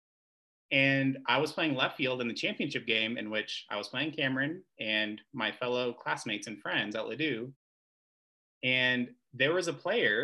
And 0.71 1.17
I 1.27 1.39
was 1.39 1.51
playing 1.51 1.75
left 1.75 1.97
field 1.97 2.21
in 2.21 2.27
the 2.27 2.33
championship 2.33 2.85
game 2.85 3.17
in 3.17 3.31
which 3.31 3.65
I 3.71 3.77
was 3.77 3.87
playing 3.87 4.11
Cameron 4.11 4.61
and 4.79 5.19
my 5.33 5.51
fellow 5.51 5.93
classmates 5.93 6.47
and 6.47 6.61
friends 6.61 6.95
at 6.95 7.05
Ladue. 7.05 7.51
And 8.63 9.09
there 9.33 9.53
was 9.53 9.67
a 9.67 9.73
player, 9.73 10.23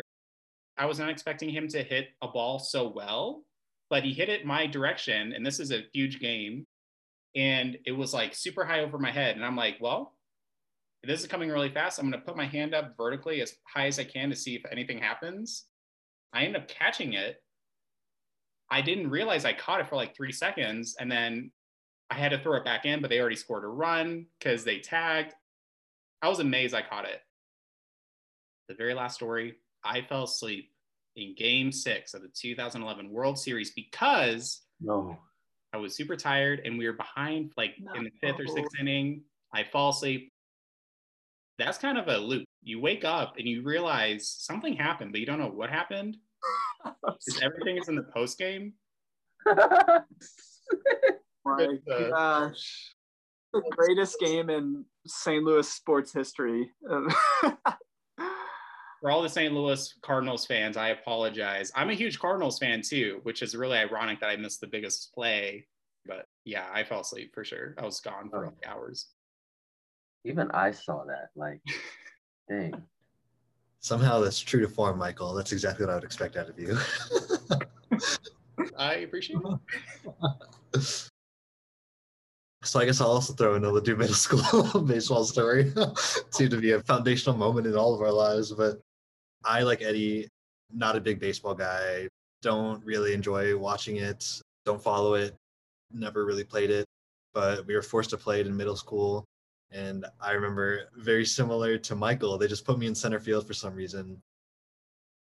I 0.78 0.86
was 0.86 0.98
not 0.98 1.10
expecting 1.10 1.50
him 1.50 1.68
to 1.68 1.82
hit 1.82 2.08
a 2.22 2.28
ball 2.28 2.58
so 2.58 2.88
well, 2.88 3.42
but 3.90 4.04
he 4.04 4.12
hit 4.12 4.28
it 4.28 4.46
my 4.46 4.66
direction. 4.66 5.32
And 5.32 5.44
this 5.44 5.58
is 5.58 5.72
a 5.72 5.84
huge 5.92 6.20
game. 6.20 6.64
And 7.34 7.78
it 7.84 7.92
was 7.92 8.14
like 8.14 8.34
super 8.34 8.64
high 8.64 8.80
over 8.80 8.98
my 8.98 9.10
head. 9.10 9.36
And 9.36 9.44
I'm 9.44 9.56
like, 9.56 9.76
well, 9.80 10.12
this 11.02 11.20
is 11.20 11.26
coming 11.26 11.50
really 11.50 11.70
fast. 11.70 11.98
I'm 11.98 12.08
going 12.08 12.20
to 12.20 12.26
put 12.26 12.36
my 12.36 12.46
hand 12.46 12.74
up 12.74 12.96
vertically 12.96 13.40
as 13.42 13.54
high 13.64 13.86
as 13.86 13.98
I 13.98 14.04
can 14.04 14.30
to 14.30 14.36
see 14.36 14.54
if 14.54 14.62
anything 14.70 14.98
happens. 14.98 15.64
I 16.32 16.42
end 16.44 16.56
up 16.56 16.68
catching 16.68 17.14
it. 17.14 17.42
I 18.70 18.82
didn't 18.82 19.10
realize 19.10 19.44
I 19.44 19.52
caught 19.52 19.80
it 19.80 19.88
for 19.88 19.96
like 19.96 20.16
three 20.16 20.32
seconds. 20.32 20.96
And 20.98 21.10
then 21.10 21.50
I 22.10 22.14
had 22.14 22.30
to 22.30 22.38
throw 22.38 22.56
it 22.56 22.64
back 22.64 22.84
in, 22.84 23.00
but 23.00 23.10
they 23.10 23.20
already 23.20 23.36
scored 23.36 23.64
a 23.64 23.68
run 23.68 24.26
because 24.38 24.64
they 24.64 24.78
tagged. 24.78 25.34
I 26.22 26.28
was 26.28 26.40
amazed 26.40 26.74
I 26.74 26.82
caught 26.82 27.04
it. 27.04 27.20
The 28.68 28.74
very 28.74 28.94
last 28.94 29.14
story 29.14 29.56
I 29.84 30.02
fell 30.02 30.24
asleep 30.24 30.72
in 31.14 31.34
game 31.36 31.72
six 31.72 32.14
of 32.14 32.22
the 32.22 32.28
2011 32.28 33.10
World 33.10 33.38
Series 33.38 33.70
because 33.70 34.62
No. 34.80 35.18
I 35.72 35.78
was 35.78 35.94
super 35.94 36.16
tired 36.16 36.62
and 36.64 36.78
we 36.78 36.86
were 36.86 36.92
behind 36.92 37.52
like 37.56 37.74
in 37.94 38.04
the 38.04 38.10
fifth 38.20 38.40
or 38.40 38.46
sixth 38.46 38.78
inning. 38.80 39.22
I 39.52 39.64
fall 39.64 39.90
asleep. 39.90 40.32
That's 41.58 41.78
kind 41.78 41.98
of 41.98 42.08
a 42.08 42.18
loop. 42.18 42.44
You 42.62 42.80
wake 42.80 43.04
up 43.04 43.34
and 43.38 43.46
you 43.46 43.62
realize 43.62 44.28
something 44.28 44.74
happened, 44.74 45.12
but 45.12 45.20
you 45.20 45.26
don't 45.26 45.38
know 45.38 45.48
what 45.48 45.70
happened. 45.70 46.16
Is 47.26 47.40
everything 47.42 47.78
is 47.78 47.88
in 47.88 47.94
the 47.96 48.02
post 48.02 48.38
game? 48.38 48.72
my 49.46 50.02
uh, 51.46 52.08
gosh. 52.08 52.92
The 53.52 53.62
greatest 53.70 54.18
game 54.20 54.50
in 54.50 54.84
St. 55.06 55.42
Louis 55.42 55.68
sports 55.68 56.12
history. 56.12 56.70
for 59.00 59.10
all 59.10 59.22
the 59.22 59.28
St. 59.28 59.52
Louis 59.54 59.94
Cardinals 60.02 60.46
fans, 60.46 60.76
I 60.76 60.88
apologize. 60.88 61.70
I'm 61.74 61.90
a 61.90 61.94
huge 61.94 62.18
Cardinals 62.18 62.58
fan 62.58 62.82
too, 62.82 63.20
which 63.22 63.42
is 63.42 63.54
really 63.56 63.78
ironic 63.78 64.20
that 64.20 64.28
I 64.30 64.36
missed 64.36 64.60
the 64.60 64.66
biggest 64.66 65.12
play. 65.14 65.66
But 66.06 66.26
yeah, 66.44 66.66
I 66.72 66.84
fell 66.84 67.00
asleep 67.00 67.32
for 67.34 67.44
sure. 67.44 67.74
I 67.78 67.84
was 67.84 68.00
gone 68.00 68.30
for 68.30 68.44
Oh. 68.44 68.48
like 68.48 68.66
hours. 68.66 69.06
Even 70.24 70.50
I 70.50 70.72
saw 70.72 71.04
that. 71.04 71.28
Like, 71.36 71.60
dang. 72.50 72.82
Somehow 73.86 74.18
that's 74.18 74.40
true 74.40 74.60
to 74.62 74.68
form, 74.68 74.98
Michael. 74.98 75.32
That's 75.32 75.52
exactly 75.52 75.86
what 75.86 75.92
I 75.92 75.94
would 75.94 76.02
expect 76.02 76.36
out 76.36 76.48
of 76.48 76.58
you. 76.58 76.76
I 78.76 78.94
appreciate 78.94 79.38
it. 80.74 80.82
so 82.64 82.80
I 82.80 82.84
guess 82.84 83.00
I'll 83.00 83.12
also 83.12 83.32
throw 83.32 83.54
in 83.54 83.64
a 83.64 83.70
Ladue 83.70 83.96
Middle 83.96 84.16
School 84.16 84.82
baseball 84.88 85.22
story. 85.22 85.72
Seemed 86.30 86.50
to 86.50 86.60
be 86.60 86.72
a 86.72 86.80
foundational 86.80 87.38
moment 87.38 87.68
in 87.68 87.76
all 87.76 87.94
of 87.94 88.00
our 88.00 88.10
lives. 88.10 88.50
But 88.50 88.80
I, 89.44 89.62
like 89.62 89.82
Eddie, 89.82 90.26
not 90.74 90.96
a 90.96 91.00
big 91.00 91.20
baseball 91.20 91.54
guy. 91.54 92.08
Don't 92.42 92.84
really 92.84 93.14
enjoy 93.14 93.56
watching 93.56 93.98
it. 93.98 94.42
Don't 94.64 94.82
follow 94.82 95.14
it. 95.14 95.36
Never 95.92 96.24
really 96.24 96.42
played 96.42 96.70
it. 96.70 96.86
But 97.34 97.64
we 97.68 97.76
were 97.76 97.82
forced 97.82 98.10
to 98.10 98.16
play 98.16 98.40
it 98.40 98.48
in 98.48 98.56
middle 98.56 98.74
school. 98.74 99.24
And 99.70 100.06
I 100.20 100.32
remember 100.32 100.88
very 100.96 101.24
similar 101.24 101.76
to 101.78 101.94
Michael, 101.94 102.38
they 102.38 102.46
just 102.46 102.64
put 102.64 102.78
me 102.78 102.86
in 102.86 102.94
center 102.94 103.18
field 103.18 103.46
for 103.46 103.54
some 103.54 103.74
reason. 103.74 104.20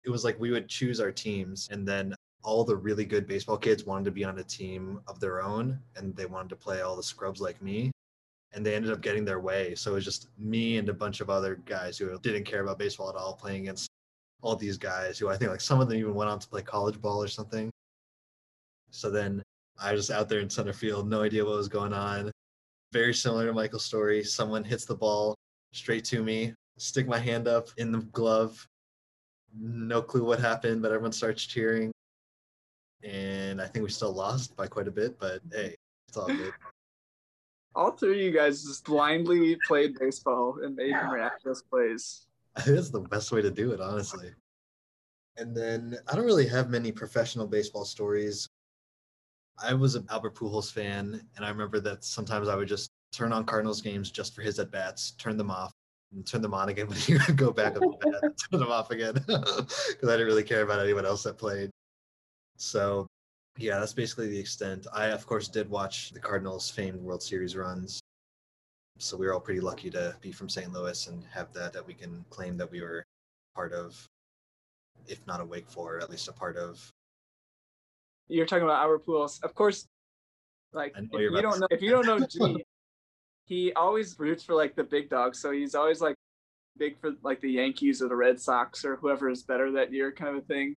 It 0.04 0.10
was 0.10 0.24
like 0.24 0.38
we 0.38 0.50
would 0.50 0.68
choose 0.68 1.00
our 1.00 1.10
teams, 1.10 1.68
and 1.72 1.86
then 1.86 2.14
all 2.42 2.62
the 2.62 2.76
really 2.76 3.04
good 3.04 3.26
baseball 3.26 3.56
kids 3.56 3.84
wanted 3.84 4.04
to 4.04 4.10
be 4.12 4.24
on 4.24 4.38
a 4.38 4.44
team 4.44 5.00
of 5.08 5.18
their 5.18 5.42
own, 5.42 5.80
and 5.96 6.14
they 6.14 6.26
wanted 6.26 6.50
to 6.50 6.56
play 6.56 6.82
all 6.82 6.96
the 6.96 7.02
scrubs 7.02 7.40
like 7.40 7.60
me. 7.60 7.90
And 8.52 8.64
they 8.64 8.74
ended 8.74 8.92
up 8.92 9.00
getting 9.00 9.24
their 9.24 9.40
way. 9.40 9.74
So 9.74 9.90
it 9.90 9.94
was 9.94 10.04
just 10.04 10.28
me 10.38 10.78
and 10.78 10.88
a 10.88 10.94
bunch 10.94 11.20
of 11.20 11.28
other 11.28 11.56
guys 11.66 11.98
who 11.98 12.16
didn't 12.20 12.44
care 12.44 12.62
about 12.62 12.78
baseball 12.78 13.10
at 13.10 13.16
all 13.16 13.34
playing 13.34 13.62
against 13.62 13.88
all 14.40 14.54
these 14.54 14.78
guys 14.78 15.18
who 15.18 15.28
I 15.28 15.36
think 15.36 15.50
like 15.50 15.60
some 15.60 15.80
of 15.80 15.88
them 15.88 15.98
even 15.98 16.14
went 16.14 16.30
on 16.30 16.38
to 16.38 16.48
play 16.48 16.62
college 16.62 17.00
ball 17.00 17.22
or 17.22 17.28
something. 17.28 17.70
So 18.90 19.10
then 19.10 19.42
I 19.78 19.92
was 19.92 20.06
just 20.06 20.16
out 20.16 20.28
there 20.28 20.40
in 20.40 20.48
center 20.48 20.72
field, 20.72 21.08
no 21.08 21.22
idea 21.22 21.44
what 21.44 21.56
was 21.56 21.68
going 21.68 21.92
on 21.92 22.30
very 22.96 23.12
similar 23.12 23.46
to 23.46 23.52
Michael's 23.52 23.84
story. 23.84 24.24
Someone 24.24 24.64
hits 24.64 24.86
the 24.86 24.94
ball 24.94 25.34
straight 25.72 26.02
to 26.06 26.22
me, 26.22 26.54
stick 26.78 27.06
my 27.06 27.18
hand 27.18 27.46
up 27.46 27.68
in 27.76 27.92
the 27.92 27.98
glove. 27.98 28.66
No 29.54 30.00
clue 30.00 30.24
what 30.24 30.40
happened, 30.40 30.80
but 30.80 30.92
everyone 30.92 31.12
starts 31.12 31.44
cheering. 31.44 31.92
And 33.04 33.60
I 33.60 33.66
think 33.66 33.84
we 33.84 33.90
still 33.90 34.12
lost 34.12 34.56
by 34.56 34.66
quite 34.66 34.88
a 34.88 34.90
bit, 34.90 35.18
but 35.18 35.42
hey, 35.52 35.74
it's 36.08 36.16
all 36.16 36.26
good. 36.26 36.52
All 37.74 37.90
three 37.90 38.12
of 38.12 38.24
you 38.24 38.30
guys 38.30 38.64
just 38.64 38.86
blindly 38.86 39.58
played 39.68 39.98
baseball 39.98 40.60
and 40.64 40.74
made 40.74 40.92
miraculous 40.92 41.60
plays. 41.60 42.26
I 42.56 42.62
think 42.62 42.76
that's 42.76 42.88
the 42.88 43.00
best 43.00 43.30
way 43.32 43.42
to 43.42 43.50
do 43.50 43.72
it, 43.72 43.82
honestly. 43.82 44.30
And 45.36 45.54
then 45.54 45.98
I 46.08 46.16
don't 46.16 46.24
really 46.24 46.46
have 46.46 46.70
many 46.70 46.90
professional 46.90 47.46
baseball 47.46 47.84
stories. 47.84 48.45
I 49.62 49.74
was 49.74 49.94
an 49.94 50.06
Albert 50.10 50.34
Pujols 50.34 50.70
fan, 50.70 51.20
and 51.36 51.44
I 51.44 51.48
remember 51.48 51.80
that 51.80 52.04
sometimes 52.04 52.48
I 52.48 52.56
would 52.56 52.68
just 52.68 52.90
turn 53.12 53.32
on 53.32 53.44
Cardinals 53.44 53.80
games 53.80 54.10
just 54.10 54.34
for 54.34 54.42
his 54.42 54.58
at 54.58 54.70
bats, 54.70 55.12
turn 55.12 55.36
them 55.36 55.50
off, 55.50 55.72
and 56.12 56.26
turn 56.26 56.42
them 56.42 56.54
on 56.54 56.68
again 56.68 56.86
when 56.88 56.98
he 56.98 57.14
would 57.14 57.36
go 57.36 57.52
back 57.52 57.76
up 57.76 57.82
to 57.82 58.10
bat, 58.10 58.22
turn 58.50 58.60
them 58.60 58.70
off 58.70 58.90
again 58.90 59.14
because 59.26 59.68
I 60.02 60.12
didn't 60.12 60.26
really 60.26 60.42
care 60.42 60.62
about 60.62 60.80
anyone 60.80 61.06
else 61.06 61.22
that 61.22 61.38
played. 61.38 61.70
So, 62.56 63.06
yeah, 63.58 63.78
that's 63.78 63.92
basically 63.94 64.28
the 64.28 64.38
extent. 64.38 64.86
I, 64.92 65.06
of 65.06 65.26
course, 65.26 65.48
did 65.48 65.68
watch 65.70 66.10
the 66.10 66.20
Cardinals' 66.20 66.70
famed 66.70 67.00
World 67.00 67.22
Series 67.22 67.56
runs. 67.56 68.00
So 68.98 69.16
we 69.16 69.26
were 69.26 69.34
all 69.34 69.40
pretty 69.40 69.60
lucky 69.60 69.90
to 69.90 70.16
be 70.22 70.32
from 70.32 70.48
St. 70.48 70.72
Louis 70.72 71.06
and 71.06 71.22
have 71.32 71.52
that 71.52 71.72
that 71.74 71.86
we 71.86 71.92
can 71.92 72.24
claim 72.30 72.56
that 72.56 72.70
we 72.70 72.80
were 72.80 73.04
part 73.54 73.72
of, 73.72 74.06
if 75.06 75.26
not 75.26 75.40
awake 75.40 75.68
for, 75.68 75.98
at 76.00 76.10
least 76.10 76.28
a 76.28 76.32
part 76.32 76.56
of. 76.56 76.90
You're 78.28 78.46
talking 78.46 78.64
about 78.64 78.80
Albert 78.82 79.06
Pujols, 79.06 79.42
of 79.42 79.54
course. 79.54 79.86
Like 80.72 80.94
if 80.96 81.12
you 81.12 81.40
don't 81.40 81.60
know, 81.60 81.68
if 81.70 81.80
you 81.82 81.90
don't 81.90 82.06
know 82.06 82.26
G, 82.26 82.64
he 83.46 83.72
always 83.74 84.18
roots 84.18 84.42
for 84.42 84.54
like 84.54 84.74
the 84.74 84.84
big 84.84 85.08
dogs. 85.08 85.40
So 85.40 85.52
he's 85.52 85.74
always 85.74 86.00
like 86.00 86.16
big 86.76 87.00
for 87.00 87.12
like 87.22 87.40
the 87.40 87.50
Yankees 87.50 88.02
or 88.02 88.08
the 88.08 88.16
Red 88.16 88.40
Sox 88.40 88.84
or 88.84 88.96
whoever 88.96 89.30
is 89.30 89.42
better 89.42 89.72
that 89.72 89.92
year, 89.92 90.12
kind 90.12 90.36
of 90.36 90.42
a 90.42 90.46
thing. 90.46 90.74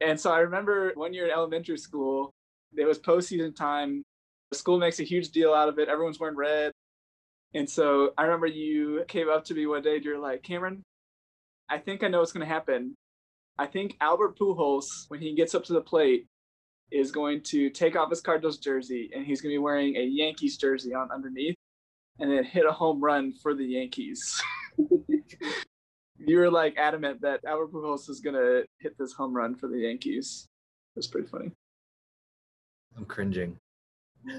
And 0.00 0.18
so 0.18 0.32
I 0.32 0.38
remember 0.38 0.92
one 0.94 1.12
year 1.12 1.26
in 1.26 1.32
elementary 1.32 1.76
school, 1.76 2.32
it 2.76 2.86
was 2.86 2.98
postseason 2.98 3.54
time. 3.54 4.02
The 4.50 4.56
school 4.56 4.78
makes 4.78 5.00
a 5.00 5.04
huge 5.04 5.30
deal 5.30 5.52
out 5.52 5.68
of 5.68 5.78
it. 5.78 5.88
Everyone's 5.88 6.18
wearing 6.18 6.36
red. 6.36 6.72
And 7.54 7.68
so 7.68 8.12
I 8.16 8.22
remember 8.22 8.46
you 8.46 9.04
came 9.08 9.28
up 9.28 9.44
to 9.46 9.54
me 9.54 9.66
one 9.66 9.82
day 9.82 9.96
and 9.96 10.04
you're 10.04 10.18
like, 10.18 10.42
Cameron, 10.42 10.82
I 11.68 11.78
think 11.78 12.02
I 12.02 12.08
know 12.08 12.20
what's 12.20 12.32
going 12.32 12.46
to 12.46 12.52
happen. 12.52 12.94
I 13.58 13.66
think 13.66 13.96
Albert 14.00 14.38
Pujols, 14.38 14.86
when 15.08 15.20
he 15.20 15.34
gets 15.34 15.54
up 15.54 15.64
to 15.64 15.72
the 15.72 15.80
plate, 15.80 16.26
is 16.90 17.12
going 17.12 17.42
to 17.42 17.70
take 17.70 17.96
off 17.96 18.10
his 18.10 18.20
Cardinals 18.20 18.58
jersey 18.58 19.10
and 19.14 19.24
he's 19.24 19.40
going 19.40 19.50
to 19.50 19.54
be 19.54 19.58
wearing 19.58 19.96
a 19.96 20.04
Yankees 20.04 20.56
jersey 20.56 20.94
on 20.94 21.10
underneath 21.10 21.56
and 22.18 22.30
then 22.30 22.44
hit 22.44 22.66
a 22.66 22.72
home 22.72 23.00
run 23.00 23.32
for 23.32 23.54
the 23.54 23.64
Yankees. 23.64 24.40
you 26.18 26.38
were 26.38 26.50
like 26.50 26.76
adamant 26.76 27.20
that 27.22 27.40
Albert 27.46 27.72
Pujols 27.72 28.08
is 28.08 28.20
going 28.20 28.36
to 28.36 28.64
hit 28.78 28.96
this 28.98 29.12
home 29.12 29.34
run 29.34 29.54
for 29.54 29.68
the 29.68 29.78
Yankees. 29.78 30.46
It 30.96 30.98
was 30.98 31.06
pretty 31.06 31.28
funny. 31.28 31.50
I'm 32.96 33.04
cringing. 33.04 33.56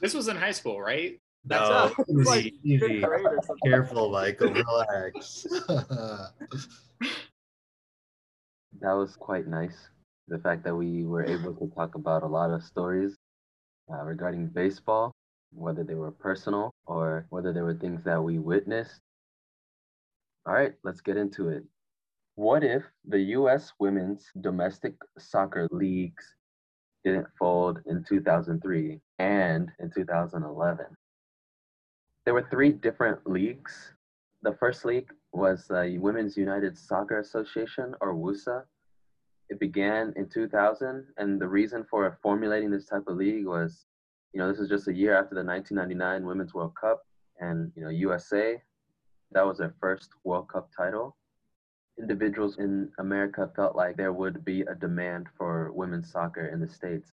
This 0.00 0.14
was 0.14 0.28
in 0.28 0.36
high 0.38 0.52
school, 0.52 0.80
right? 0.80 1.18
That's 1.44 1.68
No, 1.68 1.74
uh, 1.74 1.90
it's 1.98 2.10
easy, 2.10 2.24
like 2.24 2.54
easy. 2.64 2.78
fifth 2.78 3.02
grade 3.02 3.26
or 3.26 3.38
something. 3.46 3.70
Careful, 3.70 4.10
Michael. 4.10 4.50
Relax. 4.50 5.46
That 8.80 8.92
was 8.92 9.16
quite 9.16 9.46
nice. 9.46 9.88
The 10.28 10.38
fact 10.38 10.64
that 10.64 10.74
we 10.74 11.04
were 11.04 11.24
able 11.24 11.54
to 11.54 11.70
talk 11.74 11.94
about 11.94 12.22
a 12.22 12.26
lot 12.26 12.50
of 12.50 12.62
stories 12.62 13.16
uh, 13.92 14.02
regarding 14.02 14.48
baseball, 14.48 15.12
whether 15.52 15.84
they 15.84 15.94
were 15.94 16.10
personal 16.10 16.72
or 16.86 17.26
whether 17.30 17.52
they 17.52 17.62
were 17.62 17.74
things 17.74 18.02
that 18.04 18.22
we 18.22 18.38
witnessed. 18.38 19.00
All 20.46 20.54
right, 20.54 20.72
let's 20.84 21.00
get 21.00 21.16
into 21.16 21.48
it. 21.48 21.64
What 22.34 22.64
if 22.64 22.82
the 23.08 23.20
U.S. 23.38 23.72
women's 23.78 24.26
domestic 24.40 24.94
soccer 25.18 25.68
leagues 25.70 26.34
didn't 27.04 27.28
fold 27.38 27.80
in 27.86 28.04
2003 28.04 29.00
and 29.18 29.72
in 29.78 29.90
2011? 29.90 30.86
There 32.24 32.34
were 32.34 32.46
three 32.50 32.72
different 32.72 33.26
leagues. 33.26 33.92
The 34.42 34.52
first 34.54 34.84
league 34.84 35.10
was 35.32 35.66
the 35.66 35.96
Women's 35.98 36.36
United 36.36 36.76
Soccer 36.76 37.20
Association, 37.20 37.94
or 38.00 38.14
WUSA. 38.14 38.64
It 39.48 39.60
began 39.60 40.12
in 40.16 40.28
2000, 40.28 41.06
and 41.18 41.40
the 41.40 41.48
reason 41.48 41.84
for 41.88 42.18
formulating 42.22 42.70
this 42.70 42.86
type 42.86 43.04
of 43.06 43.16
league 43.16 43.46
was, 43.46 43.86
you 44.32 44.40
know, 44.40 44.50
this 44.50 44.60
is 44.60 44.68
just 44.68 44.88
a 44.88 44.94
year 44.94 45.14
after 45.14 45.34
the 45.34 45.44
1999 45.44 46.26
Women's 46.26 46.54
World 46.54 46.74
Cup, 46.74 47.06
and 47.40 47.70
you 47.76 47.82
know, 47.82 47.90
USA, 47.90 48.60
that 49.32 49.46
was 49.46 49.58
their 49.58 49.74
first 49.80 50.10
World 50.24 50.48
Cup 50.48 50.70
title. 50.76 51.16
Individuals 51.98 52.58
in 52.58 52.90
America 52.98 53.50
felt 53.54 53.76
like 53.76 53.96
there 53.96 54.12
would 54.12 54.44
be 54.44 54.62
a 54.62 54.74
demand 54.74 55.28
for 55.36 55.72
women's 55.72 56.10
soccer 56.10 56.48
in 56.48 56.60
the 56.60 56.68
States. 56.68 57.10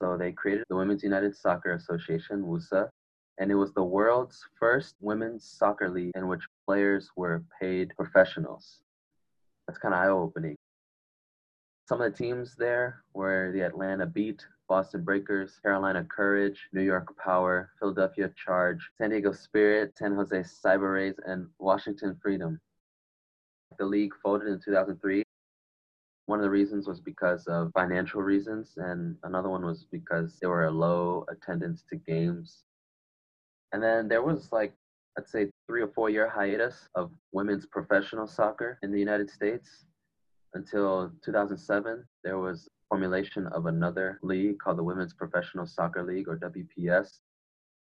So 0.00 0.16
they 0.16 0.32
created 0.32 0.64
the 0.68 0.76
Women's 0.76 1.02
United 1.02 1.36
Soccer 1.36 1.72
Association, 1.72 2.42
WUSA, 2.42 2.88
and 3.38 3.50
it 3.50 3.54
was 3.56 3.72
the 3.72 3.82
world's 3.82 4.44
first 4.58 4.94
women's 5.00 5.44
soccer 5.44 5.90
league 5.90 6.12
in 6.14 6.28
which 6.28 6.44
players 6.66 7.10
were 7.16 7.44
paid 7.60 7.92
professionals. 7.96 8.80
That's 9.66 9.78
kind 9.78 9.94
of 9.94 10.00
eye 10.00 10.08
opening. 10.08 10.56
Some 11.86 12.00
of 12.00 12.10
the 12.10 12.16
teams 12.16 12.54
there 12.56 13.02
were 13.12 13.50
the 13.52 13.60
Atlanta 13.60 14.06
Beat, 14.06 14.46
Boston 14.70 15.04
Breakers, 15.04 15.58
Carolina 15.62 16.02
Courage, 16.04 16.68
New 16.72 16.80
York 16.80 17.14
Power, 17.18 17.72
Philadelphia 17.78 18.30
Charge, 18.42 18.88
San 18.96 19.10
Diego 19.10 19.32
Spirit, 19.32 19.92
San 19.98 20.14
Jose 20.14 20.44
Cyber 20.64 20.94
Rays, 20.94 21.16
and 21.26 21.46
Washington 21.58 22.18
Freedom. 22.22 22.58
The 23.78 23.84
league 23.84 24.14
folded 24.22 24.48
in 24.48 24.60
2003. 24.64 25.22
One 26.24 26.38
of 26.38 26.42
the 26.42 26.48
reasons 26.50 26.88
was 26.88 27.00
because 27.00 27.46
of 27.48 27.70
financial 27.74 28.22
reasons, 28.22 28.72
and 28.78 29.16
another 29.24 29.50
one 29.50 29.66
was 29.66 29.84
because 29.92 30.38
there 30.40 30.48
were 30.48 30.64
a 30.64 30.70
low 30.70 31.26
attendance 31.28 31.84
to 31.90 31.96
games. 31.96 32.64
And 33.72 33.82
then 33.82 34.08
there 34.08 34.22
was 34.22 34.50
like, 34.52 34.72
I'd 35.18 35.28
say, 35.28 35.50
three 35.66 35.82
or 35.82 35.88
four 35.88 36.08
year 36.08 36.30
hiatus 36.30 36.88
of 36.94 37.10
women's 37.32 37.66
professional 37.66 38.26
soccer 38.26 38.78
in 38.82 38.90
the 38.90 38.98
United 38.98 39.28
States 39.28 39.84
until 40.54 41.12
2007. 41.24 42.04
There 42.22 42.38
was 42.38 42.68
formulation 42.88 43.46
of 43.48 43.66
another 43.66 44.18
league 44.22 44.58
called 44.58 44.78
the 44.78 44.82
Women's 44.82 45.14
Professional 45.14 45.66
Soccer 45.66 46.02
League, 46.04 46.28
or 46.28 46.38
WPS. 46.38 47.18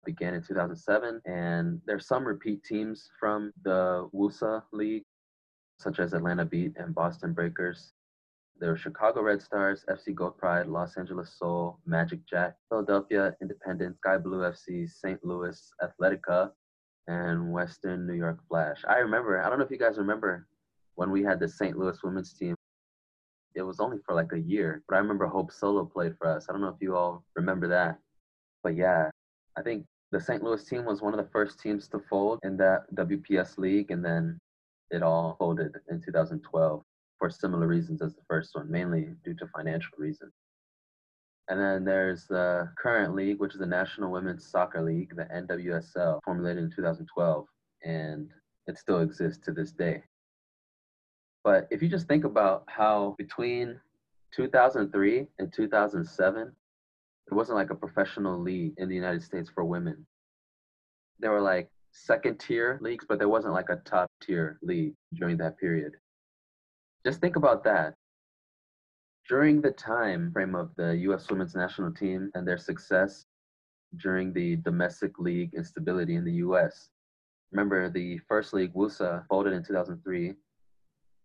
Began 0.04 0.35
in 0.35 0.42
2007, 0.42 1.21
and 1.26 1.81
there's 1.87 2.09
some 2.09 2.25
repeat 2.25 2.64
teams 2.64 3.09
from 3.21 3.52
the 3.62 4.09
WUSA 4.12 4.62
League, 4.73 5.04
such 5.78 6.00
as 6.00 6.12
Atlanta 6.12 6.45
Beat 6.45 6.73
and 6.76 6.92
Boston 6.92 7.33
Breakers. 7.33 7.92
There 8.59 8.71
were 8.71 8.76
Chicago 8.76 9.23
Red 9.23 9.42
Stars, 9.42 9.85
FC 9.88 10.14
Gold 10.14 10.38
Pride, 10.38 10.66
Los 10.66 10.97
Angeles 10.97 11.33
Sol, 11.38 11.78
Magic 11.87 12.21
Jack, 12.28 12.57
Philadelphia 12.69 13.37
Independent, 13.40 13.97
Sky 13.97 14.19
Blue 14.19 14.40
FC, 14.40 14.88
St. 14.88 15.25
Louis 15.25 15.73
Athletica, 15.81 16.50
and 17.09 17.52
Western 17.52 18.07
New 18.07 18.14
York 18.14 18.38
Flash. 18.49 18.85
I 18.88 18.99
remember, 18.99 19.40
I 19.40 19.49
don't 19.49 19.59
know 19.59 19.64
if 19.64 19.71
you 19.71 19.78
guys 19.78 19.99
remember 19.99 20.47
when 20.94 21.11
we 21.11 21.22
had 21.22 21.40
the 21.40 21.49
St. 21.49 21.76
Louis 21.76 21.99
women's 22.02 22.32
team, 22.32 22.54
it 23.54 23.62
was 23.62 23.80
only 23.80 23.99
for 24.06 24.14
like 24.14 24.32
a 24.32 24.40
year. 24.40 24.82
But 24.88 24.96
I 24.96 24.99
remember 24.99 25.26
Hope 25.26 25.52
Solo 25.52 25.84
played 25.84 26.16
for 26.18 26.26
us. 26.26 26.46
I 26.49 26.52
don't 26.52 26.62
know 26.62 26.68
if 26.68 26.80
you 26.80 26.96
all 26.96 27.25
remember 27.37 27.68
that. 27.68 27.99
But 28.62 28.76
yeah, 28.76 29.11
I 29.56 29.62
think 29.62 29.84
the 30.11 30.20
St. 30.20 30.42
Louis 30.42 30.64
team 30.64 30.84
was 30.84 31.02
one 31.02 31.12
of 31.12 31.25
the 31.25 31.30
first 31.32 31.61
teams 31.61 31.88
to 31.88 31.99
fold 32.11 32.38
in 32.42 32.56
that 32.58 32.84
WPS 32.94 33.58
league, 33.58 33.90
and 33.90 34.04
then 34.04 34.38
it 34.90 35.02
all 35.02 35.37
folded 35.38 35.75
in 35.90 36.00
2012 36.00 36.82
for 37.18 37.30
similar 37.30 37.66
reasons 37.66 38.02
as 38.02 38.14
the 38.14 38.22
first 38.28 38.54
one, 38.54 38.70
mainly 38.70 39.14
due 39.25 39.34
to 39.34 39.46
financial 39.49 39.92
reasons. 39.99 40.32
And 41.49 41.58
then 41.58 41.84
there's 41.84 42.26
the 42.26 42.70
current 42.78 43.14
league, 43.14 43.40
which 43.40 43.54
is 43.54 43.61
the 43.61 43.66
National 43.66 44.12
Women's 44.12 44.49
Soccer 44.49 44.82
League, 44.82 45.14
the 45.16 45.25
NWSL, 45.25 46.20
formulated 46.25 46.64
in 46.64 46.70
2012, 46.70 47.46
and 47.84 48.30
it 48.66 48.78
still 48.78 49.00
exists 49.00 49.44
to 49.44 49.52
this 49.52 49.72
day. 49.72 50.02
But 51.44 51.66
if 51.70 51.82
you 51.82 51.88
just 51.88 52.06
think 52.06 52.25
about 52.25 52.64
how 52.68 53.14
between 53.18 53.80
2003 54.34 55.26
and 55.38 55.52
2007, 55.52 56.52
it 57.30 57.34
wasn't 57.34 57.56
like 57.58 57.70
a 57.70 57.75
professional 57.75 58.38
league 58.38 58.75
in 58.78 58.88
the 58.88 58.94
United 58.94 59.22
States 59.22 59.50
for 59.50 59.64
women. 59.64 60.06
There 61.18 61.30
were 61.32 61.40
like 61.40 61.70
second 61.92 62.38
tier 62.38 62.78
leagues, 62.80 63.04
but 63.08 63.18
there 63.18 63.28
wasn't 63.28 63.54
like 63.54 63.68
a 63.68 63.76
top 63.84 64.08
tier 64.22 64.58
league 64.62 64.94
during 65.14 65.37
that 65.38 65.58
period. 65.58 65.92
Just 67.04 67.20
think 67.20 67.37
about 67.37 67.64
that. 67.64 67.94
During 69.28 69.61
the 69.61 69.70
time 69.70 70.30
frame 70.32 70.54
of 70.54 70.70
the 70.76 70.96
US 71.08 71.30
women's 71.30 71.54
national 71.54 71.92
team 71.92 72.30
and 72.34 72.46
their 72.46 72.58
success 72.58 73.25
during 73.96 74.32
the 74.32 74.56
domestic 74.56 75.18
league 75.18 75.54
instability 75.54 76.16
in 76.16 76.25
the 76.25 76.34
US. 76.46 76.90
Remember 77.50 77.90
the 77.90 78.18
first 78.28 78.54
league, 78.54 78.72
WUSA, 78.75 79.26
folded 79.28 79.52
in 79.52 79.62
2003. 79.62 80.34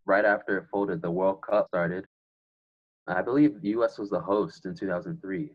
Right 0.07 0.25
after 0.25 0.57
it 0.57 0.65
folded, 0.71 1.01
the 1.03 1.11
World 1.11 1.43
Cup 1.43 1.67
started. 1.67 2.05
I 3.07 3.21
believe 3.21 3.61
the 3.61 3.69
US 3.69 3.99
was 3.99 4.09
the 4.09 4.19
host 4.19 4.65
in 4.65 4.73
2003 4.73 5.51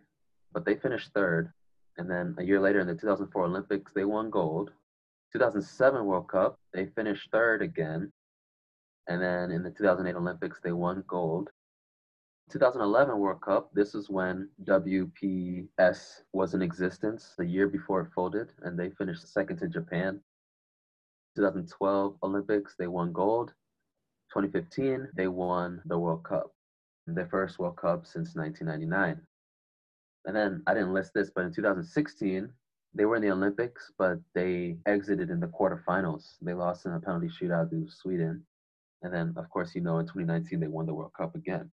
but 0.52 0.64
they 0.64 0.76
finished 0.76 1.10
third. 1.14 1.52
And 1.98 2.10
then 2.10 2.34
a 2.38 2.44
year 2.44 2.60
later 2.60 2.80
in 2.80 2.86
the 2.86 2.94
2004 2.94 3.44
Olympics, 3.44 3.92
they 3.92 4.04
won 4.04 4.30
gold. 4.30 4.70
2007 5.32 6.04
World 6.04 6.28
Cup, 6.28 6.58
they 6.72 6.86
finished 6.86 7.30
third 7.30 7.62
again. 7.62 8.12
And 9.08 9.20
then 9.20 9.50
in 9.50 9.62
the 9.62 9.70
2008 9.70 10.14
Olympics, 10.16 10.60
they 10.62 10.72
won 10.72 11.04
gold. 11.06 11.50
2011 12.50 13.18
World 13.18 13.40
Cup, 13.40 13.70
this 13.72 13.94
is 13.94 14.10
when 14.10 14.48
WPS 14.64 16.22
was 16.32 16.54
in 16.54 16.62
existence, 16.62 17.34
the 17.38 17.46
year 17.46 17.68
before 17.68 18.02
it 18.02 18.12
folded, 18.14 18.52
and 18.62 18.78
they 18.78 18.90
finished 18.90 19.32
second 19.32 19.58
to 19.58 19.68
Japan. 19.68 20.20
2012 21.36 22.16
Olympics, 22.22 22.74
they 22.78 22.86
won 22.86 23.12
gold. 23.12 23.54
2015, 24.32 25.08
they 25.14 25.28
won 25.28 25.82
the 25.86 25.98
World 25.98 26.24
Cup, 26.24 26.52
their 27.06 27.26
first 27.26 27.58
World 27.58 27.76
Cup 27.76 28.06
since 28.06 28.34
1999 28.34 29.20
and 30.24 30.36
then 30.36 30.62
I 30.66 30.74
didn't 30.74 30.92
list 30.92 31.12
this, 31.14 31.30
but 31.34 31.44
in 31.44 31.52
2016, 31.52 32.48
they 32.94 33.04
were 33.04 33.16
in 33.16 33.22
the 33.22 33.30
Olympics, 33.30 33.90
but 33.98 34.18
they 34.34 34.76
exited 34.86 35.30
in 35.30 35.40
the 35.40 35.48
quarterfinals. 35.48 36.36
They 36.42 36.54
lost 36.54 36.86
in 36.86 36.92
a 36.92 37.00
penalty 37.00 37.28
shootout 37.28 37.70
to 37.70 37.88
Sweden. 37.90 38.44
And 39.02 39.12
then, 39.12 39.34
of 39.36 39.48
course, 39.50 39.74
you 39.74 39.80
know, 39.80 39.98
in 39.98 40.06
2019, 40.06 40.60
they 40.60 40.68
won 40.68 40.86
the 40.86 40.94
World 40.94 41.12
Cup 41.16 41.34
again. 41.34 41.70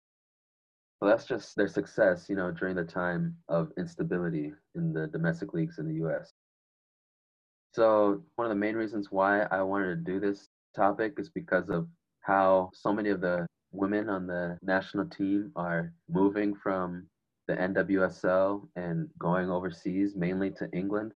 So 0.99 1.07
that's 1.07 1.25
just 1.25 1.55
their 1.55 1.67
success, 1.67 2.27
you 2.29 2.35
know, 2.35 2.51
during 2.51 2.75
the 2.75 2.83
time 2.83 3.37
of 3.47 3.71
instability 3.77 4.53
in 4.75 4.93
the 4.93 5.07
domestic 5.07 5.53
leagues 5.53 5.77
in 5.77 5.87
the 5.87 6.05
US. 6.05 6.33
So, 7.75 8.23
one 8.35 8.47
of 8.47 8.49
the 8.49 8.55
main 8.55 8.75
reasons 8.75 9.11
why 9.11 9.43
I 9.43 9.61
wanted 9.61 9.89
to 9.89 10.11
do 10.11 10.19
this 10.19 10.49
topic 10.75 11.13
is 11.17 11.29
because 11.29 11.69
of 11.69 11.87
how 12.29 12.69
so 12.75 12.93
many 12.93 13.09
of 13.09 13.21
the 13.21 13.47
women 13.71 14.07
on 14.07 14.27
the 14.27 14.55
national 14.61 15.05
team 15.07 15.51
are 15.55 15.91
moving 16.07 16.53
from 16.53 17.07
the 17.47 17.55
NWSL 17.55 18.67
and 18.75 19.09
going 19.17 19.49
overseas, 19.49 20.15
mainly 20.15 20.51
to 20.51 20.69
England. 20.71 21.11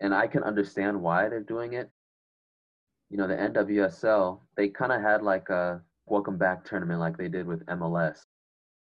And 0.00 0.14
I 0.14 0.28
can 0.28 0.44
understand 0.44 1.02
why 1.02 1.28
they're 1.28 1.40
doing 1.40 1.72
it. 1.72 1.90
You 3.10 3.16
know, 3.16 3.26
the 3.26 3.34
NWSL, 3.34 4.38
they 4.56 4.68
kind 4.68 4.92
of 4.92 5.02
had 5.02 5.22
like 5.22 5.48
a 5.48 5.82
welcome 6.06 6.36
back 6.38 6.64
tournament 6.64 7.00
like 7.00 7.18
they 7.18 7.28
did 7.28 7.44
with 7.44 7.66
MLS. 7.66 8.18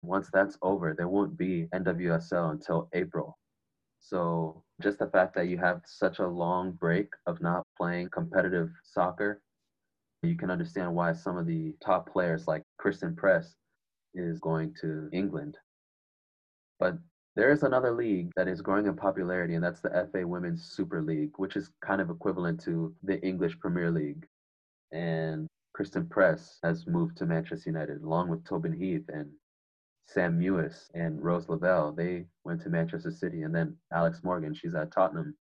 Once 0.02 0.28
that's 0.32 0.58
over, 0.60 0.92
there 0.92 1.08
won't 1.08 1.38
be 1.38 1.68
NWSL 1.72 2.50
until 2.50 2.88
April. 2.94 3.38
So 4.00 4.64
just 4.80 4.98
the 4.98 5.06
fact 5.06 5.36
that 5.36 5.46
you 5.46 5.58
have 5.58 5.82
such 5.86 6.18
a 6.18 6.26
long 6.26 6.72
break 6.72 7.10
of 7.28 7.40
not 7.40 7.64
playing 7.78 8.08
competitive 8.08 8.70
soccer, 8.82 9.40
you 10.22 10.36
can 10.36 10.50
understand 10.50 10.94
why 10.94 11.12
some 11.12 11.36
of 11.36 11.46
the 11.46 11.74
top 11.84 12.12
players 12.12 12.46
like 12.46 12.62
Christen 12.78 13.16
Press 13.16 13.54
is 14.14 14.38
going 14.38 14.74
to 14.80 15.08
England 15.12 15.56
but 16.82 16.98
there 17.36 17.52
is 17.52 17.62
another 17.62 17.92
league 17.92 18.32
that 18.34 18.48
is 18.48 18.60
growing 18.60 18.86
in 18.86 18.96
popularity, 18.96 19.54
and 19.54 19.62
that's 19.62 19.80
the 19.80 20.08
FA 20.10 20.26
Women's 20.26 20.64
Super 20.64 21.00
League, 21.00 21.30
which 21.36 21.54
is 21.54 21.70
kind 21.80 22.00
of 22.00 22.10
equivalent 22.10 22.60
to 22.62 22.92
the 23.04 23.24
English 23.24 23.56
Premier 23.60 23.88
League. 23.88 24.26
And 24.90 25.46
Christen 25.74 26.08
Press 26.08 26.58
has 26.64 26.88
moved 26.88 27.16
to 27.18 27.26
Manchester 27.26 27.70
United, 27.70 28.02
along 28.02 28.30
with 28.30 28.44
Tobin 28.44 28.72
Heath 28.72 29.08
and 29.08 29.30
Sam 30.08 30.40
Mewis 30.40 30.90
and 30.94 31.22
Rose 31.22 31.48
Lavelle. 31.48 31.92
They 31.92 32.26
went 32.44 32.60
to 32.62 32.68
Manchester 32.68 33.12
City, 33.12 33.42
and 33.42 33.54
then 33.54 33.76
Alex 33.92 34.24
Morgan, 34.24 34.52
she's 34.52 34.74
at 34.74 34.90
Tottenham. 34.90 35.36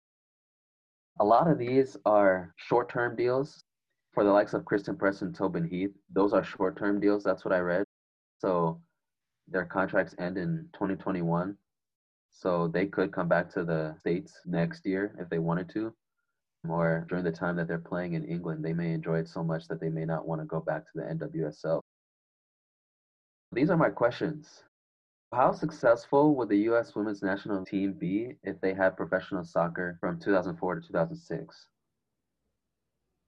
A 1.21 1.23
lot 1.25 1.49
of 1.49 1.57
these 1.57 1.95
are 2.05 2.53
short 2.57 2.89
term 2.89 3.15
deals 3.15 3.63
for 4.13 4.23
the 4.23 4.31
likes 4.31 4.53
of 4.53 4.65
Christen 4.65 4.95
Press 4.95 5.21
and 5.21 5.33
Tobin 5.33 5.67
Heath. 5.67 5.93
Those 6.13 6.33
are 6.33 6.43
short 6.43 6.77
term 6.77 6.99
deals. 6.99 7.23
That's 7.23 7.45
what 7.45 7.53
I 7.53 7.59
read. 7.59 7.85
So 8.39 8.79
their 9.47 9.65
contracts 9.65 10.15
end 10.19 10.37
in 10.37 10.67
2021. 10.73 11.55
So 12.31 12.67
they 12.67 12.85
could 12.85 13.11
come 13.11 13.27
back 13.27 13.49
to 13.53 13.63
the 13.63 13.95
States 13.99 14.33
next 14.45 14.85
year 14.85 15.15
if 15.19 15.29
they 15.29 15.39
wanted 15.39 15.69
to. 15.69 15.93
Or 16.67 17.05
during 17.09 17.23
the 17.23 17.31
time 17.31 17.55
that 17.55 17.67
they're 17.67 17.79
playing 17.79 18.13
in 18.13 18.25
England, 18.25 18.63
they 18.63 18.73
may 18.73 18.91
enjoy 18.91 19.19
it 19.19 19.29
so 19.29 19.43
much 19.43 19.67
that 19.67 19.79
they 19.79 19.89
may 19.89 20.05
not 20.05 20.27
want 20.27 20.41
to 20.41 20.45
go 20.45 20.59
back 20.59 20.83
to 20.83 20.91
the 20.95 21.03
NWSL. 21.03 21.81
These 23.51 23.69
are 23.69 23.77
my 23.77 23.89
questions. 23.89 24.63
How 25.31 25.51
successful 25.51 26.35
would 26.35 26.49
the 26.49 26.57
U.S. 26.69 26.95
women's 26.95 27.21
national 27.21 27.63
team 27.63 27.93
be 27.93 28.35
if 28.43 28.59
they 28.61 28.73
had 28.73 28.97
professional 28.97 29.43
soccer 29.43 29.97
from 29.99 30.19
2004 30.19 30.75
to 30.75 30.81
2006? 30.81 31.67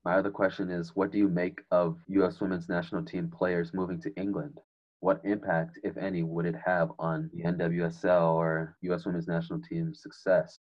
My 0.04 0.16
other 0.16 0.32
question 0.32 0.70
is 0.70 0.96
what 0.96 1.12
do 1.12 1.18
you 1.18 1.28
make 1.28 1.62
of 1.72 1.98
U.S. 2.08 2.42
women's 2.42 2.70
national 2.70 3.06
team 3.06 3.30
players 3.30 3.74
moving 3.74 4.02
to 4.02 4.14
England? 4.16 4.60
what 5.02 5.20
impact, 5.24 5.80
if 5.84 5.98
any, 5.98 6.22
would 6.24 6.46
it 6.46 6.56
have 6.64 6.92
on 7.00 7.30
the 7.34 7.44
NWSL 7.44 8.34
or 8.36 8.78
U.S. 8.82 9.06
Women's 9.06 9.28
National 9.28 9.60
Team's 9.60 10.02
success? 10.02 10.60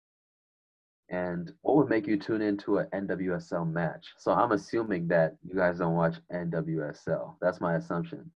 And 1.10 1.54
what 1.62 1.78
would 1.78 1.90
make 1.90 2.06
you 2.06 2.18
tune 2.18 2.42
into 2.42 2.80
an 2.80 2.88
NWSL 2.94 3.72
match? 3.72 4.06
So 4.18 4.34
I'm 4.34 4.52
assuming 4.52 5.08
that 5.08 5.38
you 5.42 5.56
guys 5.56 5.80
don't 5.80 5.96
watch 5.96 6.16
NWSL. 6.34 7.36
That's 7.42 7.62
my 7.62 7.76
assumption. 7.76 8.30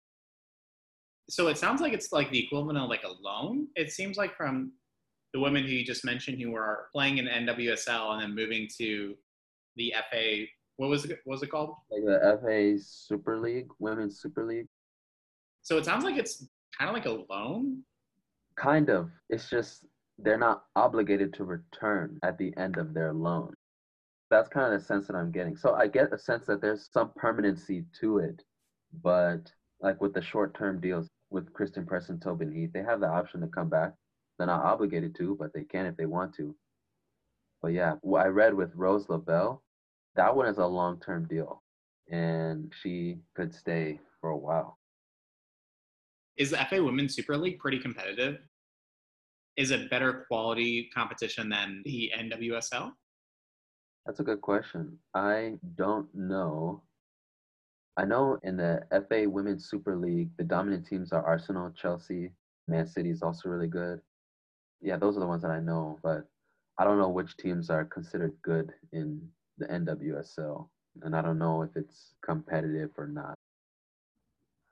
So 1.31 1.49
it 1.49 1.57
sounds 1.57 1.81
like 1.81 1.95
it's 1.95 2.13
like 2.13 2.31
the 2.31 2.45
equivalent 2.45 2.79
of 2.79 2.91
like 2.91 3.05
a 3.05 3.23
loan. 3.23 3.69
It 3.75 3.91
seems 3.91 4.19
like 4.19 4.37
from 4.37 4.73
the 5.33 5.41
women 5.41 5.65
who 5.65 5.71
you 5.71 5.85
just 5.85 6.05
mentioned 6.05 6.43
who 6.43 6.51
were 6.51 6.89
playing 6.93 7.19
in 7.19 7.27
NWSL 7.27 8.13
and 8.13 8.23
then 8.23 8.35
moving 8.35 8.69
to 8.79 9.15
the 9.77 9.95
FA. 10.11 10.45
What 10.77 10.91
was 10.91 11.05
it? 11.05 11.21
What 11.25 11.35
was 11.35 11.43
it 11.43 11.51
called? 11.51 11.75
Like 11.91 12.05
the 12.05 12.39
FA 12.43 12.83
Super 12.83 13.39
League, 13.39 13.69
Women's 13.79 14.21
Super 14.21 14.45
League. 14.45 14.67
So 15.63 15.79
it 15.79 15.85
sounds 15.85 16.05
like 16.05 16.17
it's 16.17 16.47
kind 16.79 16.89
of 16.89 16.95
like 16.95 17.07
a 17.07 17.25
loan. 17.33 17.83
Kind 18.57 18.91
of. 18.91 19.11
It's 19.31 19.49
just 19.49 19.87
they're 20.19 20.39
not 20.39 20.65
obligated 20.77 21.35
to 21.35 21.45
return 21.45 22.19
at 22.23 22.39
the 22.39 22.53
end 22.57 22.77
of 22.77 22.95
their 22.95 23.13
loan. 23.13 23.53
That's 24.31 24.49
kind 24.49 24.73
of 24.73 24.81
the 24.81 24.87
sense 24.87 25.07
that 25.07 25.17
I'm 25.17 25.31
getting. 25.31 25.57
So 25.57 25.75
I 25.75 25.87
get 25.87 26.13
a 26.13 26.19
sense 26.19 26.47
that 26.47 26.61
there's 26.61 26.89
some 26.93 27.11
permanency 27.17 27.85
to 28.01 28.19
it, 28.19 28.43
but 29.03 29.53
like 29.81 30.01
with 30.01 30.15
the 30.15 30.23
short-term 30.23 30.81
deals 30.81 31.07
with 31.31 31.53
Christen 31.53 31.87
Press 31.87 32.09
and 32.09 32.21
Tobin 32.21 32.53
Heath, 32.53 32.71
they 32.73 32.83
have 32.83 33.01
the 33.01 33.09
option 33.09 33.41
to 33.43 33.47
come 33.47 33.69
back. 33.69 33.93
They're 34.39 34.47
not 34.47 34.65
obligated 34.65 35.15
to, 35.17 35.37
but 35.39 35.53
they 35.55 35.65
can 35.65 35.87
if 35.87 35.97
they 35.97 36.07
want 36.07 36.35
to. 36.37 36.55
But 37.63 37.73
yeah, 37.73 37.95
I 38.17 38.27
read 38.27 38.55
with 38.55 38.75
Rose 38.75 39.09
Lavelle, 39.09 39.63
that 40.17 40.35
one 40.35 40.47
is 40.47 40.59
a 40.59 40.67
long-term 40.67 41.27
deal, 41.29 41.63
and 42.11 42.73
she 42.83 43.19
could 43.35 43.55
stay 43.55 44.01
for 44.21 44.31
a 44.31 44.37
while 44.37 44.79
is 46.37 46.51
the 46.51 46.59
FA 46.69 46.83
Women's 46.83 47.15
Super 47.15 47.37
League 47.37 47.59
pretty 47.59 47.79
competitive? 47.79 48.39
Is 49.57 49.71
it 49.71 49.91
better 49.91 50.27
quality 50.29 50.91
competition 50.95 51.49
than 51.49 51.83
the 51.85 52.13
NWSL? 52.17 52.93
That's 54.05 54.21
a 54.21 54.25
good 54.25 54.43
question. 54.43 54.99
I 55.15 55.55
don't 55.77 56.09
know. 56.15 56.83
I 57.97 58.05
know 58.05 58.39
in 58.43 58.59
the 58.59 58.83
FA 59.09 59.29
Women's 59.29 59.71
Super 59.71 59.97
League, 59.97 60.29
the 60.37 60.45
dominant 60.45 60.87
teams 60.87 61.13
are 61.13 61.25
Arsenal, 61.25 61.71
Chelsea, 61.71 62.31
Man 62.69 62.87
City 62.87 63.11
is 63.11 63.23
also 63.23 63.49
really 63.49 63.69
good. 63.69 64.01
Yeah, 64.83 64.99
those 64.99 65.17
are 65.17 65.21
the 65.21 65.27
ones 65.27 65.41
that 65.43 65.51
I 65.51 65.61
know, 65.61 65.99
but 66.03 66.25
I 66.79 66.85
don't 66.85 66.99
know 66.99 67.09
which 67.09 67.37
teams 67.39 67.71
are 67.71 67.87
considered 67.87 68.35
good 68.43 68.73
in 68.93 69.27
the 69.59 69.67
NWSL. 69.67 70.69
And 71.03 71.15
I 71.15 71.23
don't 71.23 71.39
know 71.39 71.63
if 71.63 71.77
it's 71.77 72.15
competitive 72.23 72.91
or 72.97 73.07
not. 73.07 73.35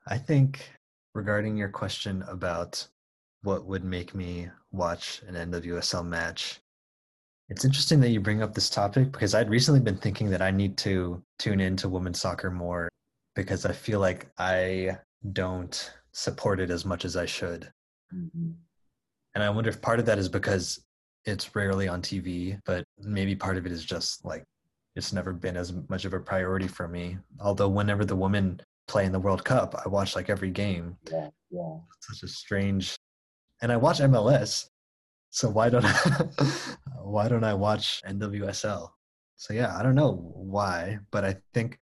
I 0.07 0.17
think 0.17 0.69
regarding 1.13 1.57
your 1.57 1.69
question 1.69 2.23
about 2.27 2.87
what 3.43 3.65
would 3.65 3.83
make 3.83 4.15
me 4.15 4.49
watch 4.71 5.21
an 5.27 5.35
NWSL 5.35 6.05
match, 6.05 6.59
it's 7.49 7.65
interesting 7.65 7.99
that 8.01 8.09
you 8.09 8.19
bring 8.19 8.41
up 8.41 8.53
this 8.53 8.69
topic 8.69 9.11
because 9.11 9.35
I'd 9.35 9.49
recently 9.49 9.79
been 9.79 9.97
thinking 9.97 10.29
that 10.31 10.41
I 10.41 10.49
need 10.51 10.77
to 10.79 11.23
tune 11.37 11.59
into 11.59 11.89
women's 11.89 12.19
soccer 12.19 12.49
more 12.49 12.89
because 13.35 13.65
I 13.65 13.71
feel 13.71 13.99
like 13.99 14.27
I 14.37 14.97
don't 15.31 15.91
support 16.11 16.59
it 16.59 16.71
as 16.71 16.85
much 16.85 17.05
as 17.05 17.15
I 17.15 17.25
should. 17.25 17.71
Mhm. 18.13 18.55
And 19.35 19.43
I 19.43 19.49
wonder 19.49 19.69
if 19.69 19.81
part 19.81 19.99
of 19.99 20.05
that 20.07 20.17
is 20.17 20.29
because 20.29 20.83
it's 21.25 21.55
rarely 21.55 21.87
on 21.87 22.01
TV, 22.01 22.59
but 22.65 22.85
maybe 22.97 23.35
part 23.35 23.57
of 23.57 23.65
it 23.65 23.71
is 23.71 23.83
just 23.83 24.23
like 24.23 24.43
it's 24.95 25.13
never 25.13 25.33
been 25.33 25.57
as 25.57 25.73
much 25.89 26.05
of 26.05 26.13
a 26.13 26.19
priority 26.19 26.67
for 26.67 26.87
me. 26.87 27.17
Although 27.39 27.69
whenever 27.69 28.05
the 28.05 28.15
women 28.15 28.61
play 28.87 29.05
in 29.05 29.11
the 29.11 29.19
World 29.19 29.43
Cup, 29.43 29.75
I 29.83 29.89
watch 29.89 30.15
like 30.15 30.29
every 30.29 30.51
game. 30.51 30.97
Yeah, 31.11 31.29
yeah. 31.49 31.77
Such 32.01 32.23
a 32.23 32.27
strange 32.27 32.95
and 33.61 33.71
I 33.71 33.77
watch 33.77 33.99
MLS. 33.99 34.69
So 35.29 35.49
why 35.49 35.69
don't 35.69 35.85
I 35.85 35.91
why 37.01 37.27
don't 37.27 37.43
I 37.43 37.53
watch 37.53 38.01
NWSL? 38.07 38.89
So 39.37 39.53
yeah, 39.53 39.77
I 39.77 39.83
don't 39.83 39.95
know 39.95 40.31
why, 40.33 40.99
but 41.11 41.25
I 41.25 41.35
think 41.53 41.77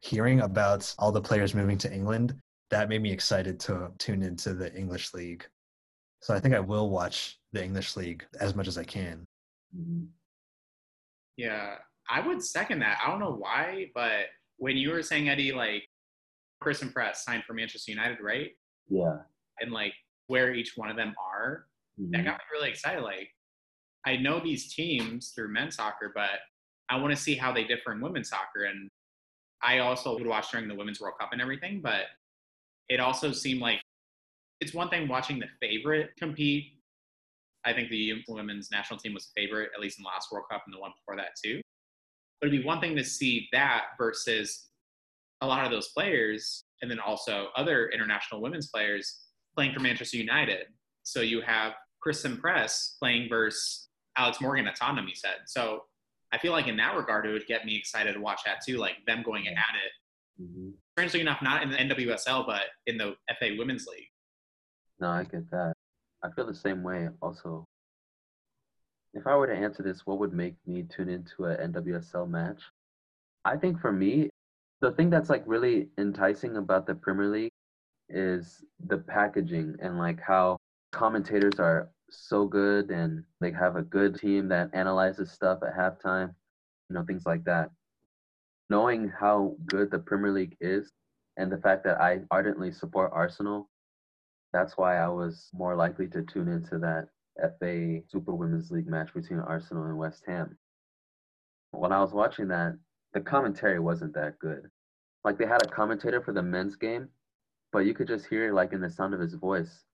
hearing 0.00 0.40
about 0.40 0.94
all 0.98 1.12
the 1.12 1.20
players 1.20 1.54
moving 1.54 1.78
to 1.78 1.92
England, 1.92 2.34
that 2.70 2.88
made 2.88 3.02
me 3.02 3.12
excited 3.12 3.60
to 3.60 3.90
tune 3.98 4.22
into 4.22 4.54
the 4.54 4.74
English 4.74 5.12
league. 5.12 5.46
So 6.20 6.34
I 6.34 6.40
think 6.40 6.54
I 6.54 6.60
will 6.60 6.88
watch 6.88 7.38
the 7.52 7.62
English 7.62 7.96
league 7.96 8.24
as 8.40 8.54
much 8.54 8.68
as 8.68 8.78
I 8.78 8.84
can. 8.84 9.26
Mhm. 9.76 10.08
Yeah, 11.36 11.76
I 12.10 12.20
would 12.26 12.42
second 12.42 12.80
that. 12.80 12.98
I 13.04 13.10
don't 13.10 13.20
know 13.20 13.34
why, 13.34 13.90
but 13.94 14.26
when 14.58 14.76
you 14.76 14.90
were 14.90 15.02
saying 15.02 15.28
Eddie, 15.28 15.52
like 15.52 15.86
Christen 16.60 16.90
Press 16.90 17.24
signed 17.24 17.44
for 17.46 17.54
Manchester 17.54 17.90
United, 17.92 18.18
right? 18.20 18.50
Yeah. 18.88 19.18
And 19.60 19.72
like 19.72 19.94
where 20.26 20.54
each 20.54 20.72
one 20.76 20.90
of 20.90 20.96
them 20.96 21.14
are, 21.18 21.66
that 21.98 22.20
Mhm. 22.20 22.24
got 22.24 22.38
me 22.38 22.44
really 22.52 22.70
excited. 22.70 23.02
Like 23.02 23.30
I 24.04 24.16
know 24.16 24.38
these 24.40 24.74
teams 24.74 25.30
through 25.30 25.48
men's 25.48 25.76
soccer, 25.76 26.12
but 26.14 26.40
I 26.88 26.96
want 26.96 27.10
to 27.14 27.16
see 27.20 27.34
how 27.34 27.52
they 27.52 27.64
differ 27.64 27.92
in 27.92 28.00
women's 28.00 28.28
soccer. 28.28 28.64
And 28.64 28.90
I 29.62 29.78
also 29.78 30.14
would 30.14 30.26
watch 30.26 30.50
during 30.50 30.68
the 30.68 30.74
Women's 30.74 31.00
World 31.00 31.14
Cup 31.18 31.32
and 31.32 31.40
everything, 31.40 31.80
but 31.80 32.06
it 32.90 33.00
also 33.00 33.32
seemed 33.32 33.60
like 33.60 33.80
it's 34.60 34.74
one 34.74 34.90
thing 34.90 35.08
watching 35.08 35.38
the 35.38 35.48
favorite 35.60 36.14
compete. 36.16 36.82
I 37.64 37.72
think 37.72 37.88
the 37.88 38.22
women's 38.28 38.70
national 38.70 38.98
team 39.00 39.14
was 39.14 39.26
a 39.26 39.32
favorite, 39.40 39.70
at 39.74 39.80
least 39.80 39.98
in 39.98 40.02
the 40.02 40.08
last 40.08 40.30
World 40.30 40.44
Cup 40.50 40.64
and 40.66 40.74
the 40.74 40.78
one 40.78 40.92
before 40.98 41.16
that 41.16 41.30
too. 41.42 41.62
But 42.40 42.48
it'd 42.48 42.60
be 42.60 42.66
one 42.66 42.80
thing 42.80 42.96
to 42.96 43.04
see 43.04 43.48
that 43.52 43.84
versus 43.98 44.68
a 45.40 45.46
lot 45.46 45.64
of 45.64 45.70
those 45.70 45.88
players, 45.88 46.64
and 46.82 46.90
then 46.90 47.00
also 47.00 47.48
other 47.56 47.88
international 47.88 48.40
women's 48.40 48.68
players 48.68 49.20
playing 49.54 49.72
for 49.72 49.80
Manchester 49.80 50.16
United. 50.16 50.66
So 51.02 51.20
you 51.20 51.40
have 51.42 51.74
Christen 52.00 52.36
Press 52.36 52.96
playing 52.98 53.28
versus 53.28 53.88
Alex 54.16 54.40
Morgan 54.40 54.66
at 54.66 54.76
Tottenham, 54.76 55.08
you 55.08 55.14
said. 55.14 55.36
So 55.46 55.84
I 56.32 56.38
feel 56.38 56.52
like 56.52 56.66
in 56.66 56.76
that 56.76 56.96
regard, 56.96 57.26
it 57.26 57.32
would 57.32 57.46
get 57.46 57.64
me 57.64 57.76
excited 57.76 58.14
to 58.14 58.20
watch 58.20 58.40
that 58.44 58.58
too, 58.66 58.76
like 58.78 58.96
them 59.06 59.22
going 59.22 59.46
at 59.48 59.54
it. 59.56 60.42
Mhm. 60.42 60.74
Strangely 60.92 61.20
enough, 61.20 61.40
not 61.42 61.62
in 61.62 61.70
the 61.70 61.76
NWSL, 61.80 62.44
but 62.46 62.64
in 62.86 62.98
the 62.98 63.16
FA 63.38 63.56
Women's 63.56 63.86
League. 63.86 64.10
No, 64.98 65.08
I 65.08 65.24
get 65.24 65.50
that. 65.50 65.74
I 66.22 66.30
feel 66.32 66.46
the 66.46 66.54
same 66.54 66.82
way 66.82 67.08
also. 67.20 67.64
If 69.14 69.26
I 69.26 69.36
were 69.36 69.46
to 69.46 69.54
answer 69.54 69.82
this, 69.82 70.06
what 70.06 70.18
would 70.18 70.32
make 70.32 70.56
me 70.66 70.82
tune 70.82 71.08
into 71.08 71.46
a 71.46 71.56
NWSL 71.56 72.28
match? 72.28 72.60
I 73.44 73.56
think 73.56 73.80
for 73.80 73.92
me, 73.92 74.30
the 74.80 74.90
thing 74.92 75.10
that's 75.10 75.30
like 75.30 75.44
really 75.46 75.88
enticing 75.98 76.56
about 76.56 76.86
the 76.86 76.94
Premier 76.94 77.28
League 77.28 77.52
is 78.08 78.64
the 78.86 78.98
packaging 78.98 79.76
and 79.80 79.98
like 79.98 80.20
how 80.20 80.58
commentators 80.92 81.58
are 81.58 81.88
so 82.10 82.46
good 82.46 82.90
and 82.90 83.24
they 83.40 83.50
have 83.52 83.76
a 83.76 83.82
good 83.82 84.18
team 84.18 84.48
that 84.48 84.70
analyzes 84.74 85.30
stuff 85.30 85.60
at 85.62 85.76
halftime, 85.76 86.34
you 86.90 86.94
know, 86.94 87.04
things 87.04 87.24
like 87.26 87.44
that. 87.44 87.70
Knowing 88.68 89.08
how 89.08 89.56
good 89.66 89.90
the 89.90 89.98
Premier 89.98 90.32
League 90.32 90.56
is 90.60 90.90
and 91.36 91.50
the 91.50 91.58
fact 91.58 91.84
that 91.84 92.00
I 92.00 92.20
ardently 92.30 92.72
support 92.72 93.10
Arsenal 93.14 93.68
that's 94.54 94.78
why 94.78 94.98
I 94.98 95.08
was 95.08 95.50
more 95.52 95.74
likely 95.74 96.06
to 96.08 96.22
tune 96.22 96.48
into 96.48 96.78
that 96.78 97.08
FA 97.38 98.00
Super 98.08 98.34
Women's 98.34 98.70
League 98.70 98.86
match 98.86 99.12
between 99.14 99.40
Arsenal 99.40 99.84
and 99.84 99.98
West 99.98 100.24
Ham. 100.26 100.56
When 101.72 101.92
I 101.92 102.00
was 102.00 102.12
watching 102.12 102.48
that, 102.48 102.78
the 103.12 103.20
commentary 103.20 103.80
wasn't 103.80 104.14
that 104.14 104.38
good. 104.38 104.70
Like 105.24 105.38
they 105.38 105.46
had 105.46 105.62
a 105.62 105.68
commentator 105.68 106.20
for 106.20 106.32
the 106.32 106.42
men's 106.42 106.76
game, 106.76 107.08
but 107.72 107.86
you 107.86 107.94
could 107.94 108.08
just 108.08 108.26
hear 108.26 108.52
like 108.52 108.72
in 108.72 108.80
the 108.80 108.90
sound 108.90 109.14
of 109.14 109.20
his 109.20 109.34
voice. 109.34 109.84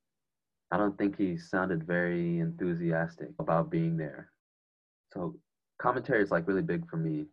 I 0.70 0.76
don't 0.76 0.96
think 0.98 1.16
he 1.16 1.37
sounded 1.37 1.87
very 1.87 2.40
enthusiastic 2.40 3.31
about 3.38 3.70
being 3.70 3.96
there. 3.96 4.31
So 5.12 5.37
commentary 5.81 6.22
is 6.22 6.31
like 6.31 6.46
really 6.46 6.62
big 6.62 6.88
for 6.88 6.96
me. 6.96 7.26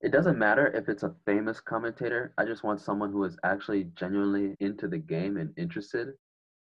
It 0.00 0.12
doesn't 0.12 0.38
matter 0.38 0.66
if 0.68 0.88
it's 0.88 1.02
a 1.02 1.14
famous 1.24 1.60
commentator. 1.60 2.32
I 2.36 2.44
just 2.44 2.64
want 2.64 2.80
someone 2.80 3.12
who 3.12 3.24
is 3.24 3.38
actually 3.44 3.84
genuinely 3.94 4.56
into 4.60 4.88
the 4.88 4.98
game 4.98 5.36
and 5.36 5.52
interested. 5.56 6.14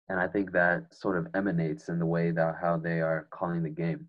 And 0.09 0.19
I 0.19 0.27
think 0.27 0.51
that 0.51 0.93
sort 0.93 1.17
of 1.17 1.27
emanates 1.33 1.89
in 1.89 1.99
the 1.99 2.05
way 2.05 2.31
that 2.31 2.55
how 2.61 2.77
they 2.77 3.01
are 3.01 3.27
calling 3.31 3.63
the 3.63 3.69
game. 3.69 4.07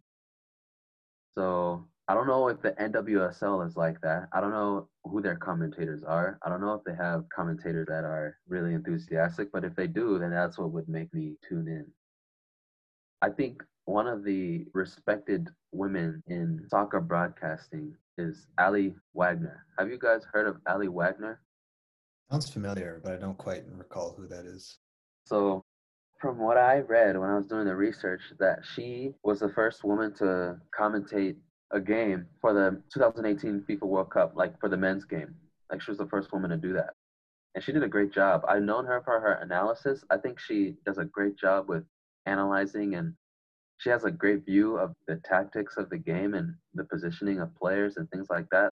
So 1.36 1.86
I 2.06 2.14
don't 2.14 2.26
know 2.26 2.48
if 2.48 2.60
the 2.60 2.72
NWSL 2.72 3.66
is 3.66 3.76
like 3.76 4.00
that. 4.02 4.28
I 4.32 4.40
don't 4.40 4.52
know 4.52 4.88
who 5.04 5.22
their 5.22 5.36
commentators 5.36 6.02
are. 6.02 6.38
I 6.44 6.48
don't 6.48 6.60
know 6.60 6.74
if 6.74 6.84
they 6.84 6.94
have 6.94 7.24
commentators 7.34 7.86
that 7.88 8.04
are 8.04 8.36
really 8.46 8.74
enthusiastic, 8.74 9.50
but 9.52 9.64
if 9.64 9.74
they 9.74 9.86
do, 9.86 10.18
then 10.18 10.30
that's 10.30 10.58
what 10.58 10.72
would 10.72 10.88
make 10.88 11.12
me 11.14 11.36
tune 11.48 11.68
in. 11.68 11.86
I 13.22 13.30
think 13.30 13.62
one 13.86 14.06
of 14.06 14.24
the 14.24 14.66
respected 14.74 15.48
women 15.72 16.22
in 16.26 16.66
soccer 16.68 17.00
broadcasting 17.00 17.94
is 18.18 18.46
Aly 18.60 18.94
Wagner. 19.14 19.64
Have 19.78 19.88
you 19.88 19.98
guys 19.98 20.22
heard 20.30 20.46
of 20.46 20.56
Aly 20.68 20.88
Wagner? 20.88 21.40
Sounds 22.30 22.50
familiar, 22.50 23.00
but 23.02 23.12
I 23.12 23.16
don't 23.16 23.38
quite 23.38 23.64
recall 23.76 24.14
who 24.16 24.26
that 24.28 24.44
is. 24.44 24.78
So, 25.26 25.64
from 26.24 26.38
what 26.38 26.56
I 26.56 26.78
read 26.78 27.18
when 27.18 27.28
I 27.28 27.36
was 27.36 27.46
doing 27.46 27.66
the 27.66 27.76
research, 27.76 28.22
that 28.38 28.60
she 28.74 29.12
was 29.24 29.40
the 29.40 29.50
first 29.50 29.84
woman 29.84 30.14
to 30.14 30.58
commentate 30.74 31.36
a 31.70 31.78
game 31.78 32.24
for 32.40 32.54
the 32.54 32.80
2018 32.94 33.66
FIFA 33.68 33.82
World 33.82 34.10
Cup, 34.10 34.32
like 34.34 34.58
for 34.58 34.70
the 34.70 34.76
men's 34.78 35.04
game. 35.04 35.34
Like 35.70 35.82
she 35.82 35.90
was 35.90 35.98
the 35.98 36.06
first 36.06 36.32
woman 36.32 36.48
to 36.48 36.56
do 36.56 36.72
that. 36.72 36.94
And 37.54 37.62
she 37.62 37.72
did 37.72 37.82
a 37.82 37.88
great 37.88 38.10
job. 38.10 38.42
I've 38.48 38.62
known 38.62 38.86
her 38.86 39.02
for 39.04 39.20
her 39.20 39.34
analysis. 39.42 40.02
I 40.08 40.16
think 40.16 40.40
she 40.40 40.76
does 40.86 40.96
a 40.96 41.04
great 41.04 41.36
job 41.36 41.68
with 41.68 41.84
analyzing 42.24 42.94
and 42.94 43.12
she 43.76 43.90
has 43.90 44.04
a 44.04 44.10
great 44.10 44.46
view 44.46 44.78
of 44.78 44.94
the 45.06 45.16
tactics 45.26 45.76
of 45.76 45.90
the 45.90 45.98
game 45.98 46.32
and 46.32 46.54
the 46.72 46.84
positioning 46.84 47.40
of 47.40 47.54
players 47.54 47.98
and 47.98 48.10
things 48.10 48.28
like 48.30 48.48
that. 48.48 48.70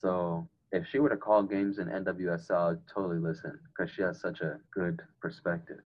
So 0.00 0.48
if 0.72 0.84
she 0.90 0.98
were 0.98 1.10
to 1.10 1.16
call 1.16 1.44
games 1.44 1.78
in 1.78 1.86
NWSL, 1.86 2.72
I'd 2.72 2.88
totally 2.92 3.20
listen 3.20 3.56
because 3.68 3.94
she 3.94 4.02
has 4.02 4.20
such 4.20 4.40
a 4.40 4.58
good 4.74 5.00
perspective. 5.20 5.78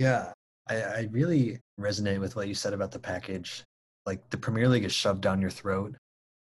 Yeah, 0.00 0.32
I, 0.66 0.82
I 0.82 1.08
really 1.10 1.60
resonate 1.78 2.20
with 2.20 2.34
what 2.34 2.48
you 2.48 2.54
said 2.54 2.72
about 2.72 2.90
the 2.90 2.98
package. 2.98 3.64
Like 4.06 4.30
the 4.30 4.38
Premier 4.38 4.66
League 4.66 4.86
is 4.86 4.94
shoved 4.94 5.20
down 5.20 5.42
your 5.42 5.50
throat. 5.50 5.94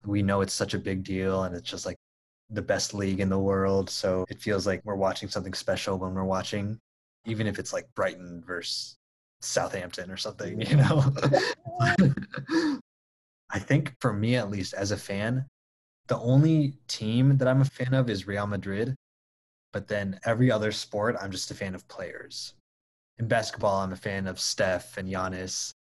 We 0.05 0.21
know 0.21 0.39
it's 0.39 0.53
such 0.53 0.75
a 0.75 0.79
big 0.79 1.03
deal 1.03 1.43
and 1.43 1.53
it's 1.53 1.69
just 1.69 1.85
like 1.85 1.97
the 2.49 2.61
best 2.61 2.93
league 2.93 3.19
in 3.19 3.27
the 3.27 3.37
world. 3.37 3.89
So 3.89 4.23
it 4.29 4.39
feels 4.39 4.65
like 4.65 4.79
we're 4.85 4.95
watching 4.95 5.27
something 5.27 5.53
special 5.53 5.99
when 5.99 6.13
we're 6.13 6.23
watching, 6.23 6.79
even 7.25 7.47
if 7.47 7.59
it's 7.59 7.73
like 7.73 7.93
Brighton 7.95 8.41
versus 8.47 8.95
Southampton 9.41 10.09
or 10.09 10.15
something, 10.15 10.61
you 10.61 10.77
know? 10.77 11.03
I 13.49 13.59
think 13.59 13.93
for 13.99 14.13
me, 14.13 14.37
at 14.37 14.49
least 14.49 14.73
as 14.73 14.91
a 14.91 14.97
fan, 14.97 15.45
the 16.07 16.17
only 16.19 16.75
team 16.87 17.37
that 17.37 17.47
I'm 17.49 17.59
a 17.59 17.65
fan 17.65 17.93
of 17.93 18.09
is 18.09 18.25
Real 18.25 18.47
Madrid. 18.47 18.95
But 19.73 19.89
then 19.89 20.17
every 20.23 20.49
other 20.49 20.71
sport, 20.71 21.17
I'm 21.21 21.29
just 21.29 21.51
a 21.51 21.55
fan 21.55 21.75
of 21.75 21.85
players. 21.89 22.53
In 23.19 23.27
basketball, 23.27 23.81
I'm 23.81 23.91
a 23.91 23.97
fan 23.97 24.27
of 24.27 24.39
Steph 24.39 24.97
and 24.97 25.09
Giannis. 25.09 25.73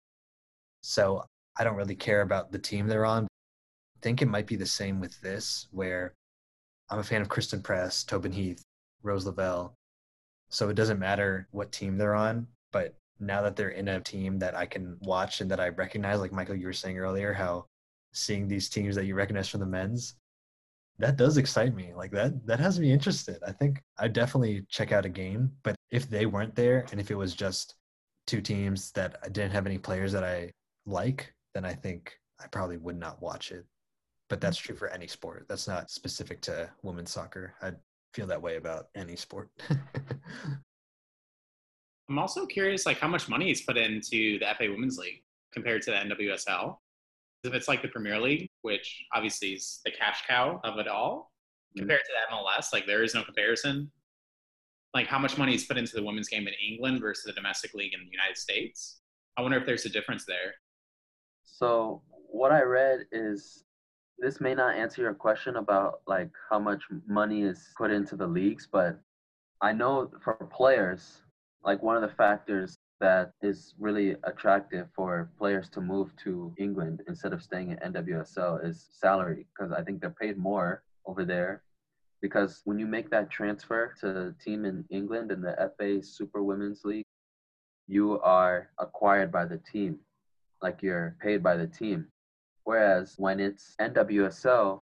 So 0.83 1.25
I 1.57 1.63
don't 1.63 1.77
really 1.77 1.95
care 1.95 2.23
about 2.23 2.51
the 2.51 2.59
team 2.59 2.89
they're 2.89 3.07
on. 3.07 3.25
I 3.25 3.99
think 4.03 4.21
it 4.21 4.29
might 4.29 4.47
be 4.47 4.57
the 4.57 4.67
same 4.67 4.99
with 4.99 5.21
this, 5.21 5.69
where 5.71 6.15
I'm 6.91 6.99
a 6.99 7.05
fan 7.05 7.23
of 7.23 7.29
Christen 7.29 7.63
Press, 7.63 8.03
Tobin 8.03 8.33
Heath, 8.33 8.63
Rose 9.05 9.25
Lavelle. 9.25 9.75
So 10.51 10.69
it 10.69 10.75
doesn't 10.75 10.99
matter 10.99 11.47
what 11.53 11.71
team 11.71 11.97
they're 11.97 12.15
on, 12.15 12.49
but 12.73 12.95
now 13.21 13.43
that 13.43 13.55
they're 13.55 13.71
in 13.71 13.87
a 13.87 14.01
team 14.01 14.39
that 14.41 14.57
I 14.57 14.67
can 14.67 14.97
watch 15.01 15.41
and 15.41 15.51
that 15.51 15.61
I 15.61 15.69
recognize, 15.69 16.19
like 16.19 16.33
Michael, 16.33 16.57
you 16.57 16.67
were 16.67 16.73
saying 16.73 16.99
earlier, 16.99 17.33
how 17.33 17.67
seeing 18.13 18.49
these 18.49 18.69
teams 18.69 18.97
that 18.97 19.05
you 19.05 19.15
recognize 19.15 19.49
from 19.49 19.61
the 19.61 19.67
men's, 19.67 20.15
that 20.99 21.17
does 21.17 21.37
excite 21.37 21.75
me. 21.75 21.93
Like 21.95 22.11
that, 22.13 22.47
that 22.47 22.61
has 22.61 22.79
me 22.79 22.93
interested. 22.93 23.39
I 23.47 23.53
think 23.53 23.83
I 23.99 24.09
definitely 24.09 24.65
check 24.69 24.93
out 24.93 25.05
a 25.05 25.09
game, 25.09 25.53
but 25.63 25.77
if 25.91 26.11
they 26.11 26.27
weren't 26.27 26.55
there 26.55 26.87
and 26.91 27.01
if 27.01 27.11
it 27.11 27.15
was 27.17 27.35
just 27.35 27.75
two 28.27 28.41
teams 28.41 28.93
that 28.93 29.17
I 29.23 29.29
didn't 29.29 29.53
have 29.53 29.67
any 29.67 29.79
players 29.79 30.13
that 30.13 30.25
I 30.25 30.53
like, 30.87 31.33
then 31.55 31.65
I 31.65 31.73
think 31.73 32.19
I 32.41 32.47
probably 32.49 32.77
would 32.77 32.99
not 32.99 33.23
watch 33.23 33.53
it. 33.53 33.65
But 34.29 34.39
mm. 34.39 34.43
that's 34.43 34.59
true 34.59 34.77
for 34.77 34.89
any 34.89 35.07
sport. 35.07 35.47
That's 35.49 35.69
not 35.69 35.91
specific 35.91 36.41
to 36.43 36.71
women's 36.83 37.13
soccer. 37.13 37.55
I'd 37.63 37.77
feel 38.13 38.27
that 38.27 38.43
way 38.43 38.57
about 38.57 38.89
any 38.95 39.17
sport. 39.17 39.51
I'm 42.11 42.19
also 42.19 42.47
curious, 42.47 42.87
like 42.87 42.99
how 42.99 43.09
much 43.09 43.29
money 43.29 43.51
is 43.51 43.61
put 43.61 43.77
into 43.77 44.39
the 44.39 44.47
FA 44.57 44.71
Women's 44.71 44.99
League 44.99 45.23
compared 45.53 45.83
to 45.83 45.91
the 45.91 45.97
NWSL. 45.97 46.77
If 47.45 47.55
it's 47.55 47.69
like 47.69 47.83
the 47.83 47.89
Premier 47.89 48.19
League, 48.19 48.48
which 48.63 49.05
obviously 49.15 49.55
is 49.55 49.81
the 49.85 49.91
cash 49.91 50.27
cow 50.27 50.61
of 50.65 50.79
it 50.79 50.89
all, 50.89 51.33
Mhm. 51.75 51.81
compared 51.81 52.01
to 52.05 52.13
the 52.13 52.35
MLS, 52.35 52.73
like 52.73 52.87
there 52.87 53.03
is 53.03 53.15
no 53.15 53.23
comparison. 53.25 53.91
Like 54.95 55.07
how 55.07 55.19
much 55.19 55.37
money 55.37 55.55
is 55.55 55.65
put 55.67 55.77
into 55.77 55.95
the 55.95 56.03
women's 56.03 56.29
game 56.29 56.49
in 56.49 56.55
England 56.55 57.01
versus 57.01 57.25
the 57.25 57.33
domestic 57.33 57.75
league 57.75 57.93
in 57.95 58.01
the 58.01 58.11
United 58.11 58.37
States. 58.37 59.03
I 59.37 59.43
wonder 59.43 59.59
if 59.59 59.67
there's 59.67 59.85
a 59.85 59.91
difference 59.91 60.25
there. 60.25 60.55
So 61.45 62.03
what 62.11 62.53
I 62.53 62.63
read 62.63 63.07
is 63.13 63.65
this 64.19 64.41
may 64.41 64.55
not 64.55 64.75
answer 64.75 65.03
your 65.03 65.15
question 65.15 65.57
about 65.57 66.01
like 66.07 66.31
how 66.51 66.59
much 66.59 66.83
money 67.07 67.43
is 67.43 67.73
put 67.77 67.91
into 67.91 68.17
the 68.17 68.27
leagues, 68.27 68.67
but 68.67 69.01
I 69.61 69.73
know 69.73 70.11
for 70.23 70.35
players, 70.53 71.23
like 71.63 71.83
one 71.83 71.97
of 71.97 72.03
the 72.03 72.15
factors 72.17 72.78
that 73.01 73.33
is 73.43 73.75
really 73.79 74.17
attractive 74.25 74.89
for 74.95 75.31
players 75.39 75.69
to 75.71 75.81
move 75.81 76.15
to 76.25 76.53
England 76.59 77.03
instead 77.07 77.33
of 77.33 77.43
staying 77.43 77.71
in 77.71 77.93
NWSL 77.93 78.65
is 78.65 78.89
salary 78.93 79.47
because 79.55 79.73
I 79.73 79.83
think 79.83 80.01
they're 80.01 80.11
paid 80.11 80.37
more 80.37 80.83
over 81.07 81.25
there. 81.25 81.63
Because 82.21 82.63
when 82.65 82.79
you 82.79 82.87
make 82.87 83.11
that 83.11 83.31
transfer 83.31 83.95
to 84.01 84.29
a 84.29 84.33
team 84.45 84.65
in 84.65 84.85
England 84.91 85.31
in 85.31 85.41
the 85.41 85.73
FA 85.77 86.03
Super 86.03 86.43
Women's 86.43 86.85
League, 86.85 87.05
you 87.87 88.21
are 88.21 88.71
acquired 88.79 89.31
by 89.31 89.45
the 89.45 89.59
team 89.59 90.01
like 90.61 90.83
you're 90.83 91.17
paid 91.21 91.43
by 91.43 91.57
the 91.57 91.67
team. 91.67 92.07
Whereas 92.65 93.15
when 93.17 93.41
it's 93.41 93.75
NWSL, 93.81 94.81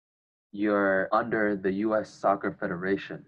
you're 0.51 1.09
under 1.11 1.55
the 1.55 1.71
US 1.87 2.09
Soccer 2.09 2.55
Federation. 2.59 3.25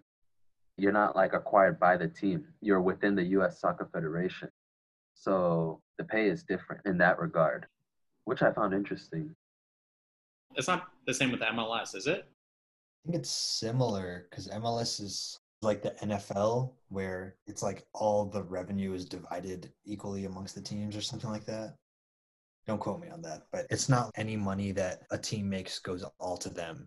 You're 0.78 0.92
not 0.92 1.16
like 1.16 1.34
acquired 1.34 1.80
by 1.80 1.98
the 1.98 2.08
team, 2.08 2.46
you're 2.62 2.82
within 2.82 3.16
the 3.16 3.24
US 3.40 3.60
Soccer 3.60 3.90
Federation. 3.92 4.50
So 5.16 5.82
the 5.98 6.04
pay 6.04 6.28
is 6.28 6.44
different 6.44 6.86
in 6.86 6.98
that 7.00 7.20
regard, 7.20 7.66
which 8.26 8.42
I 8.42 8.52
found 8.52 8.74
interesting. 8.74 9.34
It's 10.56 10.68
not 10.68 10.88
the 11.08 11.14
same 11.14 11.32
with 11.32 11.42
MLS, 11.42 11.96
is 11.96 12.06
it? 12.06 12.28
I 12.28 13.12
think 13.12 13.22
it's 13.22 13.32
similar 13.32 14.28
because 14.30 14.48
MLS 14.50 15.02
is 15.02 15.40
like 15.62 15.82
the 15.82 15.92
NFL, 16.04 16.74
where 16.90 17.36
it's 17.48 17.64
like 17.64 17.86
all 17.94 18.26
the 18.26 18.44
revenue 18.44 18.94
is 18.94 19.06
divided 19.06 19.72
equally 19.86 20.26
amongst 20.26 20.54
the 20.54 20.62
teams 20.62 20.96
or 20.96 21.02
something 21.02 21.30
like 21.30 21.46
that. 21.46 21.76
Don't 22.68 22.80
quote 22.80 23.00
me 23.00 23.10
on 23.10 23.22
that, 23.22 23.44
but 23.52 23.66
it's 23.70 23.90
not 23.90 24.12
any 24.16 24.36
money 24.36 24.72
that 24.74 25.04
a 25.12 25.18
team 25.18 25.50
makes 25.50 25.80
goes 25.80 26.04
all 26.20 26.38
to 26.38 26.50
them. 26.50 26.86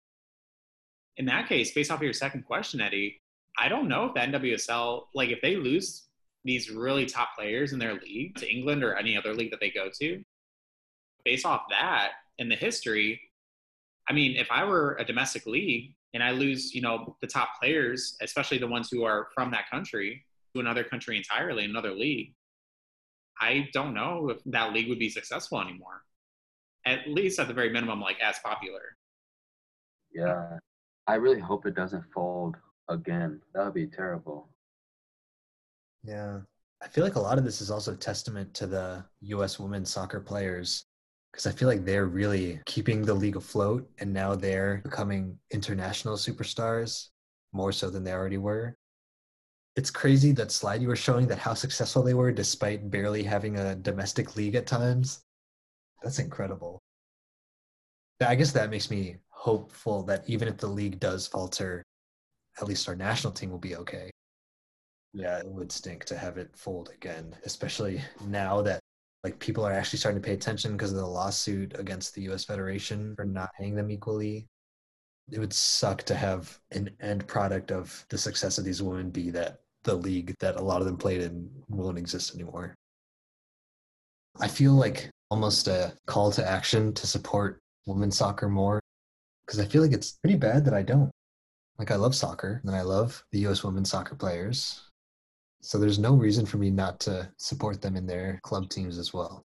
In 1.16 1.24
that 1.26 1.48
case, 1.48 1.72
based 1.72 1.90
off 1.90 1.98
of 1.98 2.02
your 2.02 2.12
second 2.12 2.44
question, 2.44 2.80
Eddie, 2.80 3.20
I 3.58 3.68
don't 3.68 3.88
know 3.88 4.06
if 4.06 4.14
the 4.14 4.20
NWSL, 4.20 5.02
like 5.14 5.30
if 5.30 5.40
they 5.40 5.56
lose 5.56 6.07
these 6.44 6.70
really 6.70 7.06
top 7.06 7.30
players 7.36 7.72
in 7.72 7.78
their 7.78 7.94
league 7.94 8.36
to 8.36 8.50
England 8.50 8.84
or 8.84 8.94
any 8.94 9.16
other 9.16 9.34
league 9.34 9.50
that 9.50 9.60
they 9.60 9.70
go 9.70 9.88
to, 10.00 10.22
based 11.24 11.44
off 11.44 11.62
that 11.70 12.12
and 12.38 12.50
the 12.50 12.56
history, 12.56 13.20
I 14.08 14.12
mean, 14.12 14.36
if 14.36 14.50
I 14.50 14.64
were 14.64 14.96
a 14.98 15.04
domestic 15.04 15.46
league 15.46 15.94
and 16.14 16.22
I 16.22 16.30
lose, 16.30 16.74
you 16.74 16.80
know, 16.80 17.16
the 17.20 17.26
top 17.26 17.50
players, 17.60 18.16
especially 18.22 18.58
the 18.58 18.66
ones 18.66 18.88
who 18.90 19.04
are 19.04 19.28
from 19.34 19.50
that 19.50 19.68
country, 19.70 20.24
to 20.54 20.60
another 20.60 20.84
country 20.84 21.16
entirely, 21.18 21.64
another 21.64 21.92
league, 21.92 22.34
I 23.40 23.68
don't 23.72 23.94
know 23.94 24.30
if 24.30 24.38
that 24.46 24.72
league 24.72 24.88
would 24.88 24.98
be 24.98 25.10
successful 25.10 25.60
anymore. 25.60 26.02
At 26.86 27.06
least 27.06 27.38
at 27.38 27.48
the 27.48 27.54
very 27.54 27.70
minimum, 27.70 28.00
like 28.00 28.18
as 28.20 28.38
popular. 28.38 28.96
Yeah. 30.12 30.58
I 31.06 31.14
really 31.14 31.40
hope 31.40 31.66
it 31.66 31.74
doesn't 31.74 32.04
fold 32.12 32.56
again. 32.88 33.40
That 33.54 33.64
would 33.66 33.74
be 33.74 33.86
terrible. 33.86 34.48
Yeah. 36.04 36.40
I 36.82 36.88
feel 36.88 37.04
like 37.04 37.16
a 37.16 37.20
lot 37.20 37.38
of 37.38 37.44
this 37.44 37.60
is 37.60 37.70
also 37.70 37.94
testament 37.94 38.54
to 38.54 38.66
the 38.66 39.04
US 39.20 39.58
women's 39.58 39.90
soccer 39.90 40.20
players 40.20 40.84
because 41.32 41.46
I 41.46 41.52
feel 41.52 41.68
like 41.68 41.84
they're 41.84 42.06
really 42.06 42.60
keeping 42.66 43.02
the 43.04 43.14
league 43.14 43.36
afloat 43.36 43.88
and 43.98 44.12
now 44.12 44.34
they're 44.34 44.80
becoming 44.84 45.38
international 45.50 46.16
superstars 46.16 47.08
more 47.52 47.72
so 47.72 47.90
than 47.90 48.04
they 48.04 48.12
already 48.12 48.38
were. 48.38 48.76
It's 49.76 49.90
crazy 49.90 50.32
that 50.32 50.50
slide 50.50 50.82
you 50.82 50.88
were 50.88 50.96
showing 50.96 51.26
that 51.28 51.38
how 51.38 51.54
successful 51.54 52.02
they 52.02 52.14
were 52.14 52.32
despite 52.32 52.90
barely 52.90 53.22
having 53.22 53.56
a 53.58 53.74
domestic 53.74 54.36
league 54.36 54.54
at 54.54 54.66
times. 54.66 55.22
That's 56.02 56.18
incredible. 56.18 56.80
I 58.20 58.34
guess 58.34 58.52
that 58.52 58.70
makes 58.70 58.90
me 58.90 59.16
hopeful 59.28 60.02
that 60.04 60.24
even 60.28 60.48
if 60.48 60.58
the 60.58 60.66
league 60.66 60.98
does 60.98 61.28
falter, 61.28 61.84
at 62.60 62.66
least 62.66 62.88
our 62.88 62.96
national 62.96 63.32
team 63.32 63.50
will 63.50 63.58
be 63.58 63.76
okay. 63.76 64.10
Yeah, 65.12 65.38
it 65.38 65.48
would 65.48 65.72
stink 65.72 66.04
to 66.06 66.18
have 66.18 66.38
it 66.38 66.56
fold 66.56 66.90
again, 66.94 67.34
especially 67.44 68.00
now 68.26 68.62
that 68.62 68.80
like 69.24 69.38
people 69.40 69.64
are 69.64 69.72
actually 69.72 69.98
starting 69.98 70.20
to 70.20 70.26
pay 70.26 70.34
attention 70.34 70.72
because 70.72 70.92
of 70.92 70.98
the 70.98 71.06
lawsuit 71.06 71.78
against 71.78 72.14
the 72.14 72.22
US 72.30 72.44
Federation 72.44 73.14
for 73.16 73.24
not 73.24 73.50
paying 73.58 73.74
them 73.74 73.90
equally. 73.90 74.46
It 75.30 75.38
would 75.38 75.52
suck 75.52 76.02
to 76.04 76.14
have 76.14 76.58
an 76.70 76.90
end 77.00 77.26
product 77.26 77.70
of 77.70 78.04
the 78.10 78.18
success 78.18 78.58
of 78.58 78.64
these 78.64 78.82
women 78.82 79.10
be 79.10 79.30
that 79.30 79.60
the 79.82 79.94
league 79.94 80.34
that 80.40 80.56
a 80.56 80.62
lot 80.62 80.80
of 80.80 80.86
them 80.86 80.96
played 80.96 81.20
in 81.20 81.50
won't 81.68 81.98
exist 81.98 82.34
anymore. 82.34 82.74
I 84.40 84.48
feel 84.48 84.72
like 84.72 85.10
almost 85.30 85.68
a 85.68 85.94
call 86.06 86.30
to 86.32 86.48
action 86.48 86.94
to 86.94 87.06
support 87.06 87.58
women's 87.86 88.16
soccer 88.16 88.48
more 88.48 88.80
because 89.46 89.60
I 89.60 89.66
feel 89.66 89.82
like 89.82 89.92
it's 89.92 90.12
pretty 90.12 90.36
bad 90.36 90.64
that 90.64 90.74
I 90.74 90.82
don't. 90.82 91.10
Like 91.78 91.90
I 91.90 91.96
love 91.96 92.14
soccer 92.14 92.60
and 92.64 92.74
I 92.74 92.82
love 92.82 93.22
the 93.32 93.46
US 93.46 93.64
women's 93.64 93.90
soccer 93.90 94.14
players. 94.14 94.87
So 95.60 95.78
there's 95.78 95.98
no 95.98 96.14
reason 96.14 96.46
for 96.46 96.56
me 96.56 96.70
not 96.70 97.00
to 97.00 97.30
support 97.36 97.82
them 97.82 97.96
in 97.96 98.06
their 98.06 98.40
club 98.42 98.70
teams 98.70 98.98
as 98.98 99.12
well. 99.12 99.44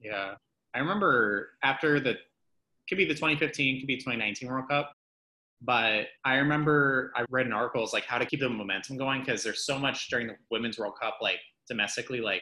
Yeah. 0.00 0.34
I 0.74 0.78
remember 0.78 1.50
after 1.62 2.00
the 2.00 2.16
could 2.88 2.98
be 2.98 3.04
the 3.04 3.14
2015, 3.14 3.80
could 3.80 3.86
be 3.86 3.96
2019 3.96 4.48
World 4.48 4.68
Cup. 4.68 4.92
But 5.62 6.06
I 6.24 6.36
remember 6.36 7.12
I 7.14 7.24
read 7.28 7.46
an 7.46 7.52
article 7.52 7.86
like 7.92 8.04
how 8.04 8.18
to 8.18 8.24
keep 8.24 8.40
the 8.40 8.48
momentum 8.48 8.96
going 8.96 9.20
because 9.20 9.42
there's 9.42 9.64
so 9.64 9.78
much 9.78 10.08
during 10.08 10.26
the 10.26 10.34
women's 10.50 10.78
World 10.78 10.94
Cup, 11.00 11.18
like 11.20 11.38
domestically, 11.68 12.20
like, 12.20 12.40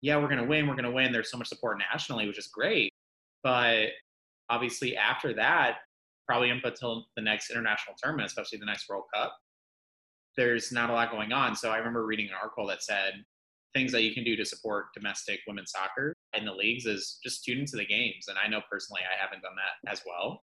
yeah, 0.00 0.16
we're 0.16 0.28
gonna 0.28 0.44
win, 0.46 0.66
we're 0.66 0.74
gonna 0.74 0.90
win. 0.90 1.12
There's 1.12 1.30
so 1.30 1.36
much 1.36 1.48
support 1.48 1.78
nationally, 1.78 2.26
which 2.26 2.38
is 2.38 2.46
great. 2.46 2.90
But 3.42 3.88
obviously 4.48 4.96
after 4.96 5.34
that, 5.34 5.78
probably 6.26 6.50
up 6.50 6.64
until 6.64 7.06
the 7.16 7.22
next 7.22 7.50
international 7.50 7.96
tournament, 8.02 8.26
especially 8.26 8.58
the 8.58 8.66
next 8.66 8.88
World 8.88 9.04
Cup, 9.14 9.36
there's 10.38 10.70
not 10.70 10.88
a 10.88 10.92
lot 10.92 11.10
going 11.10 11.32
on. 11.32 11.56
So 11.56 11.70
I 11.70 11.78
remember 11.78 12.06
reading 12.06 12.28
an 12.28 12.34
article 12.40 12.64
that 12.68 12.82
said 12.82 13.24
things 13.74 13.90
that 13.90 14.04
you 14.04 14.14
can 14.14 14.22
do 14.22 14.36
to 14.36 14.44
support 14.44 14.86
domestic 14.94 15.40
women's 15.48 15.72
soccer 15.72 16.14
in 16.32 16.44
the 16.44 16.52
leagues 16.52 16.86
is 16.86 17.18
just 17.24 17.44
tune 17.44 17.58
into 17.58 17.76
the 17.76 17.84
games. 17.84 18.28
And 18.28 18.38
I 18.38 18.48
know 18.48 18.62
personally 18.70 19.02
I 19.02 19.20
haven't 19.20 19.42
done 19.42 19.56
that 19.56 19.90
as 19.90 20.02
well. 20.06 20.44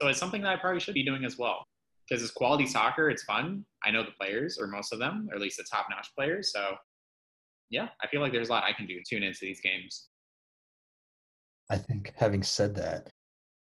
So 0.00 0.08
it's 0.08 0.18
something 0.18 0.42
that 0.42 0.52
I 0.52 0.56
probably 0.56 0.78
should 0.78 0.92
be 0.92 1.04
doing 1.04 1.24
as 1.24 1.38
well. 1.38 1.64
Because 2.06 2.22
it's 2.22 2.32
quality 2.32 2.66
soccer, 2.66 3.08
it's 3.08 3.22
fun. 3.22 3.64
I 3.82 3.90
know 3.90 4.02
the 4.02 4.10
players, 4.20 4.58
or 4.60 4.66
most 4.66 4.92
of 4.92 4.98
them, 4.98 5.28
or 5.30 5.36
at 5.36 5.40
least 5.40 5.56
the 5.56 5.64
top 5.72 5.86
notch 5.88 6.08
players. 6.14 6.52
So 6.52 6.74
yeah, 7.70 7.88
I 8.02 8.08
feel 8.08 8.20
like 8.20 8.32
there's 8.32 8.50
a 8.50 8.52
lot 8.52 8.64
I 8.64 8.74
can 8.74 8.86
do 8.86 8.98
to 8.98 9.04
tune 9.08 9.22
into 9.22 9.38
these 9.40 9.62
games. 9.62 10.08
I 11.70 11.78
think 11.78 12.12
having 12.16 12.42
said 12.42 12.74
that, 12.74 13.08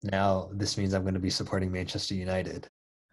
now 0.03 0.51
this 0.53 0.77
means 0.77 0.93
I'm 0.93 1.03
going 1.03 1.15
to 1.15 1.21
be 1.21 1.31
supporting 1.31 1.71
Manchester 1.71 2.15
United. 2.15 2.67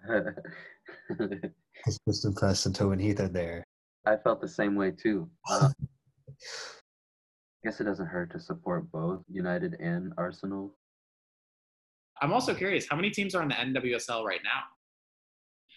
Because 1.77 1.99
Christen 2.03 2.33
Press 2.33 2.65
and 2.65 2.75
Tobin 2.75 2.99
Heath 2.99 3.19
are 3.19 3.27
there. 3.27 3.63
I 4.05 4.15
felt 4.17 4.41
the 4.41 4.47
same 4.47 4.75
way 4.75 4.91
too. 4.91 5.29
Uh, 5.49 5.69
I 5.69 6.33
guess 7.63 7.79
it 7.81 7.85
doesn't 7.85 8.05
hurt 8.05 8.31
to 8.31 8.39
support 8.39 8.89
both 8.91 9.21
United 9.29 9.75
and 9.79 10.13
Arsenal. 10.17 10.75
I'm 12.21 12.33
also 12.33 12.53
curious, 12.53 12.87
how 12.89 12.95
many 12.95 13.09
teams 13.09 13.35
are 13.35 13.43
in 13.43 13.49
the 13.49 13.55
NWSL 13.55 14.23
right 14.23 14.39
now? 14.43 14.61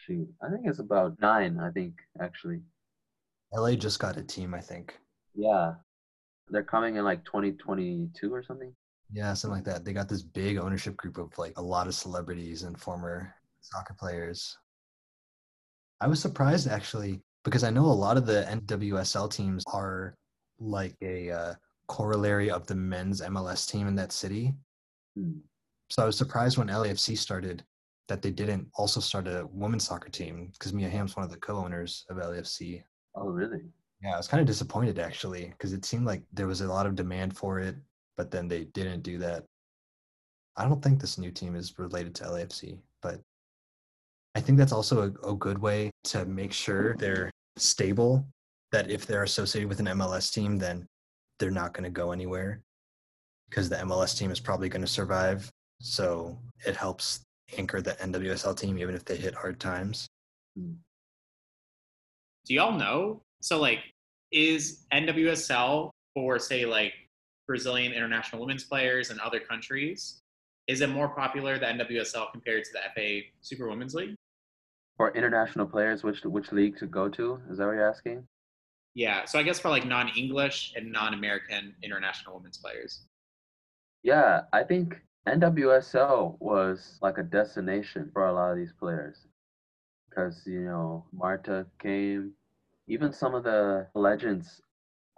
Shoot, 0.07 0.29
I 0.43 0.51
think 0.51 0.67
it's 0.67 0.79
about 0.79 1.21
nine. 1.21 1.59
I 1.61 1.71
think 1.71 1.95
actually, 2.21 2.61
LA 3.53 3.73
just 3.75 3.99
got 3.99 4.17
a 4.17 4.23
team, 4.23 4.55
I 4.55 4.61
think. 4.61 4.97
yeah, 5.35 5.75
they're 6.49 6.63
coming 6.63 6.97
in 6.97 7.05
like 7.05 7.25
2022 7.25 8.33
or 8.33 8.43
something. 8.43 8.73
Yeah, 9.13 9.35
something 9.35 9.57
like 9.57 9.65
that. 9.65 9.85
They 9.85 9.93
got 9.93 10.09
this 10.09 10.23
big 10.23 10.57
ownership 10.57 10.97
group 10.97 11.19
of 11.19 11.37
like 11.37 11.53
a 11.59 11.63
lot 11.63 11.87
of 11.89 11.95
celebrities 11.95 12.63
and 12.63 12.81
former 12.81 13.35
soccer 13.61 13.95
players. 13.99 14.57
I 16.01 16.09
was 16.09 16.21
surprised 16.21 16.69
actually 16.69 17.21
because 17.45 17.65
I 17.65 17.71
know 17.71 17.85
a 17.85 17.87
lot 17.87 18.17
of 18.17 18.27
the 18.27 18.47
NWSL 18.51 19.31
teams 19.31 19.65
are 19.73 20.15
like 20.59 20.95
a 21.03 21.31
uh, 21.31 21.55
corollary 21.89 22.51
of 22.51 22.67
the 22.67 22.75
men's 22.75 23.21
MLS 23.21 23.69
team 23.69 23.89
in 23.89 23.95
that 23.97 24.13
city. 24.13 24.55
Hmm. 25.17 25.39
So 25.91 26.03
I 26.03 26.07
was 26.07 26.17
surprised 26.17 26.57
when 26.57 26.69
LAFC 26.69 27.19
started 27.19 27.65
that 28.09 28.23
they 28.23 28.31
didn't 28.31 28.69
also 28.75 29.01
start 29.01 29.27
a 29.27 29.49
women's 29.53 29.85
soccer 29.85 30.09
team 30.09 30.51
because 30.53 30.73
Mia 30.73 30.89
Hamm's 30.89 31.17
one 31.17 31.25
of 31.25 31.31
the 31.31 31.39
co-owners 31.39 32.05
of 32.09 32.17
LAFC. 32.17 32.83
Oh, 33.15 33.29
really? 33.29 33.63
Yeah, 34.03 34.15
I 34.15 34.17
was 34.17 34.29
kind 34.29 34.41
of 34.41 34.47
disappointed 34.47 34.99
actually 34.99 35.47
because 35.47 35.73
it 35.73 35.85
seemed 35.85 36.07
like 36.07 36.23
there 36.33 36.47
was 36.47 36.61
a 36.61 36.67
lot 36.67 36.87
of 36.87 36.95
demand 36.95 37.37
for 37.37 37.61
it, 37.61 37.77
but 38.17 38.31
then 38.31 38.49
they 38.49 38.65
didn't 38.65 39.03
do 39.03 39.19
that. 39.19 39.45
I 40.57 40.65
don't 40.65 40.83
think 40.83 41.01
this 41.01 41.19
new 41.19 41.31
team 41.31 41.55
is 41.55 41.79
related 41.79 42.15
to 42.17 42.25
LAFC, 42.25 42.79
but 43.03 43.21
I 44.35 44.41
think 44.41 44.59
that's 44.59 44.73
also 44.73 45.03
a, 45.03 45.31
a 45.31 45.35
good 45.35 45.59
way 45.59 45.91
to 46.05 46.25
make 46.25 46.53
sure 46.53 46.95
they're 46.97 47.31
stable. 47.57 48.27
That 48.73 48.91
if 48.91 49.05
they're 49.07 49.25
associated 49.25 49.69
with 49.69 49.81
an 49.81 49.87
MLS 49.87 50.33
team, 50.33 50.57
then 50.57 50.87
they're 51.39 51.51
not 51.51 51.75
going 51.75 51.85
to 51.85 51.91
go 51.91 52.13
anywhere 52.13 52.63
because 53.49 53.69
the 53.69 53.77
MLS 53.77 54.17
team 54.17 54.31
is 54.31 54.39
probably 54.39 54.69
going 54.69 54.83
to 54.83 54.89
survive. 54.89 55.51
So 55.81 56.39
it 56.65 56.77
helps 56.77 57.21
anchor 57.59 57.83
the 57.83 57.93
NWSL 57.93 58.57
team 58.57 58.79
even 58.79 58.95
if 58.95 59.05
they 59.05 59.17
hit 59.17 59.35
hard 59.35 59.59
times. 59.59 60.07
Hmm. 60.57 60.75
Do 62.47 62.55
y'all 62.55 62.79
know? 62.79 63.23
So 63.41 63.61
like, 63.61 63.81
is 64.31 64.87
NWSL 64.93 65.91
for 66.15 66.39
say 66.39 66.65
like 66.65 66.93
Brazilian 67.49 67.93
international 67.93 68.41
women's 68.41 68.65
players 68.65 69.11
and 69.11 69.19
other 69.21 69.41
countries? 69.41 70.21
Is 70.71 70.83
it 70.83 70.89
more 70.89 71.09
popular 71.09 71.59
the 71.59 71.67
NWSL 71.67 72.31
compared 72.31 72.63
to 72.63 72.71
the 72.73 72.79
FA 72.95 73.27
Super 73.41 73.69
Women's 73.69 73.93
League? 73.93 74.15
For 74.97 75.13
international 75.17 75.67
players, 75.67 76.05
which 76.05 76.23
which 76.23 76.53
league 76.53 76.79
to 76.79 76.87
go 76.87 77.09
to? 77.09 77.41
Is 77.51 77.59
that 77.59 77.67
what 77.67 77.73
you're 77.73 77.91
asking? 77.91 78.23
Yeah. 78.95 79.25
So 79.25 79.41
I 79.41 79.43
guess 79.43 79.59
for 79.59 79.69
like 79.69 79.85
non-English 79.85 80.75
and 80.77 80.93
non-American 80.93 81.75
international 81.83 82.37
women's 82.37 82.59
players. 82.59 83.01
Yeah, 84.05 84.43
I 84.53 84.63
think 84.63 85.01
NWSL 85.27 86.37
was 86.39 87.01
like 87.03 87.19
a 87.19 87.25
destination 87.25 88.09
for 88.13 88.29
a 88.29 88.33
lot 88.33 88.53
of 88.53 88.57
these 88.57 88.73
players 88.73 89.27
because 90.09 90.41
you 90.47 90.61
know 90.61 91.05
Marta 91.13 91.67
came, 91.81 92.31
even 92.87 93.13
some 93.13 93.35
of 93.35 93.43
the 93.43 93.89
legends. 93.97 94.61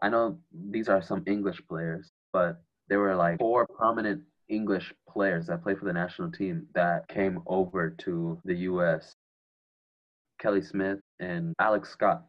I 0.01 0.09
know 0.09 0.39
these 0.71 0.89
are 0.89 1.03
some 1.03 1.23
English 1.27 1.61
players, 1.69 2.11
but 2.33 2.63
there 2.89 3.01
were 3.01 3.15
like 3.15 3.39
four 3.39 3.67
prominent 3.67 4.23
English 4.53 4.93
players 5.09 5.47
that 5.47 5.63
play 5.63 5.75
for 5.75 5.87
the 5.87 5.93
national 5.93 6.31
team 6.31 6.67
that 6.75 7.09
came 7.09 7.41
over 7.47 7.91
to 7.91 8.39
the 8.45 8.55
U.S. 8.71 9.17
Kelly 10.39 10.61
Smith 10.61 11.01
and 11.21 11.55
Alex 11.59 11.91
Scott. 11.91 12.25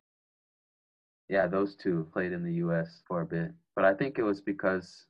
Yeah, 1.27 1.47
those 1.47 1.75
two 1.75 2.07
played 2.13 2.31
in 2.31 2.43
the 2.43 2.53
U.S. 2.65 3.03
for 3.07 3.21
a 3.21 3.25
bit, 3.25 3.51
but 3.75 3.83
I 3.85 3.93
think 3.93 4.17
it 4.17 4.23
was 4.23 4.39
because 4.39 5.05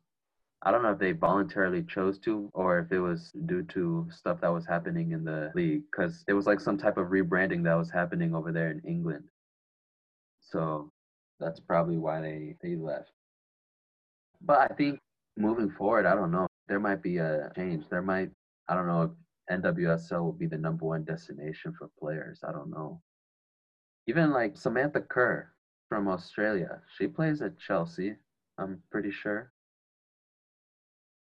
I 0.63 0.71
don't 0.71 0.81
know 0.81 0.91
if 0.91 0.99
they 0.99 1.11
voluntarily 1.11 1.83
chose 1.83 2.17
to 2.19 2.49
or 2.53 2.79
if 2.79 2.91
it 2.91 2.99
was 2.99 3.31
due 3.45 3.63
to 3.63 4.07
stuff 4.09 4.39
that 4.41 4.53
was 4.53 4.65
happening 4.65 5.11
in 5.11 5.23
the 5.23 5.51
league 5.53 5.83
because 5.91 6.23
it 6.27 6.33
was 6.33 6.47
like 6.47 6.61
some 6.61 6.77
type 6.77 6.97
of 6.97 7.07
rebranding 7.07 7.63
that 7.65 7.75
was 7.75 7.91
happening 7.91 8.33
over 8.33 8.51
there 8.51 8.71
in 8.71 8.79
England. 8.87 9.25
So 10.39 10.89
that's 11.39 11.59
probably 11.59 11.97
why 11.97 12.21
they, 12.21 12.55
they 12.61 12.75
left. 12.75 13.11
But 14.41 14.71
I 14.71 14.73
think 14.75 14.99
moving 15.37 15.69
forward, 15.69 16.05
I 16.05 16.15
don't 16.15 16.31
know. 16.31 16.47
There 16.67 16.79
might 16.79 17.01
be 17.01 17.17
a 17.17 17.51
change. 17.55 17.85
There 17.89 18.01
might, 18.01 18.29
I 18.67 18.75
don't 18.75 18.87
know 18.87 19.03
if 19.49 19.61
NWSL 19.61 20.23
will 20.23 20.31
be 20.31 20.47
the 20.47 20.57
number 20.57 20.85
one 20.85 21.03
destination 21.03 21.73
for 21.77 21.89
players. 21.99 22.39
I 22.47 22.51
don't 22.51 22.69
know. 22.69 23.01
Even 24.07 24.31
like 24.31 24.57
Samantha 24.57 25.01
Kerr 25.01 25.51
from 25.89 26.07
Australia, 26.07 26.81
she 26.97 27.07
plays 27.07 27.41
at 27.41 27.59
Chelsea, 27.59 28.15
I'm 28.57 28.81
pretty 28.91 29.11
sure. 29.11 29.51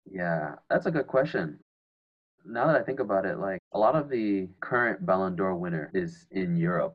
Yeah, 0.09 0.55
that's 0.69 0.85
a 0.85 0.91
good 0.91 1.07
question. 1.07 1.59
Now 2.45 2.67
that 2.67 2.75
I 2.75 2.83
think 2.83 2.99
about 2.99 3.25
it, 3.25 3.39
like 3.39 3.61
a 3.73 3.79
lot 3.79 3.95
of 3.95 4.09
the 4.09 4.49
current 4.59 5.05
Ballon 5.05 5.35
d'Or 5.35 5.55
winner 5.55 5.89
is 5.93 6.27
in 6.31 6.57
Europe. 6.57 6.93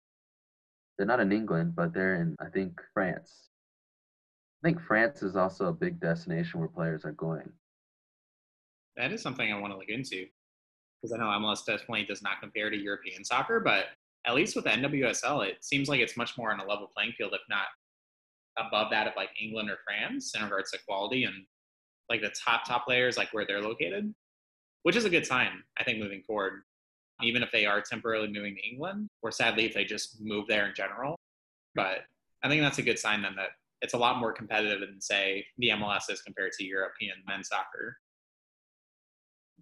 They're 0.96 1.06
not 1.06 1.20
in 1.20 1.32
England, 1.32 1.74
but 1.74 1.94
they're 1.94 2.16
in, 2.16 2.36
I 2.40 2.50
think, 2.50 2.80
France. 2.92 3.48
I 4.62 4.68
think 4.68 4.80
France 4.80 5.22
is 5.22 5.36
also 5.36 5.66
a 5.66 5.72
big 5.72 6.00
destination 6.00 6.60
where 6.60 6.68
players 6.68 7.04
are 7.04 7.12
going. 7.12 7.50
That 8.98 9.12
is 9.12 9.22
something 9.22 9.50
I 9.50 9.58
want 9.58 9.72
to 9.72 9.78
look 9.78 9.88
into 9.88 10.26
because 11.00 11.14
I 11.14 11.18
know 11.18 11.26
MLS 11.26 11.64
definitely 11.64 12.04
does 12.04 12.22
not 12.22 12.40
compare 12.40 12.68
to 12.68 12.76
European 12.76 13.24
soccer, 13.24 13.60
but 13.60 13.86
at 14.26 14.34
least 14.34 14.56
with 14.56 14.64
the 14.64 14.70
NWSL, 14.70 15.46
it 15.46 15.64
seems 15.64 15.88
like 15.88 16.00
it's 16.00 16.16
much 16.16 16.36
more 16.36 16.52
on 16.52 16.60
a 16.60 16.66
level 16.66 16.90
playing 16.94 17.12
field, 17.16 17.32
if 17.32 17.40
not 17.48 17.66
above 18.58 18.90
that 18.90 19.06
of 19.06 19.12
like 19.16 19.30
England 19.40 19.70
or 19.70 19.78
France 19.86 20.34
in 20.34 20.42
regards 20.42 20.72
to 20.72 20.78
quality 20.86 21.24
and 21.24 21.46
like 22.10 22.20
the 22.20 22.32
top 22.44 22.66
top 22.66 22.84
players, 22.84 23.16
like 23.16 23.32
where 23.32 23.46
they're 23.46 23.62
located, 23.62 24.12
which 24.82 24.96
is 24.96 25.04
a 25.04 25.10
good 25.10 25.24
sign, 25.24 25.62
I 25.78 25.84
think, 25.84 25.98
moving 25.98 26.22
forward. 26.26 26.62
Even 27.22 27.42
if 27.42 27.50
they 27.52 27.66
are 27.66 27.80
temporarily 27.80 28.28
moving 28.28 28.56
to 28.56 28.68
England, 28.68 29.08
or 29.22 29.30
sadly 29.30 29.64
if 29.64 29.74
they 29.74 29.84
just 29.84 30.20
move 30.20 30.46
there 30.48 30.68
in 30.68 30.74
general. 30.74 31.16
But 31.74 32.00
I 32.42 32.48
think 32.48 32.62
that's 32.62 32.78
a 32.78 32.82
good 32.82 32.98
sign 32.98 33.22
then 33.22 33.34
that 33.36 33.50
it's 33.82 33.94
a 33.94 33.98
lot 33.98 34.18
more 34.18 34.32
competitive 34.32 34.80
than 34.80 35.00
say 35.00 35.44
the 35.58 35.70
MLS 35.70 36.10
is 36.10 36.22
compared 36.22 36.52
to 36.52 36.64
European 36.64 37.16
men's 37.26 37.48
soccer. 37.48 37.96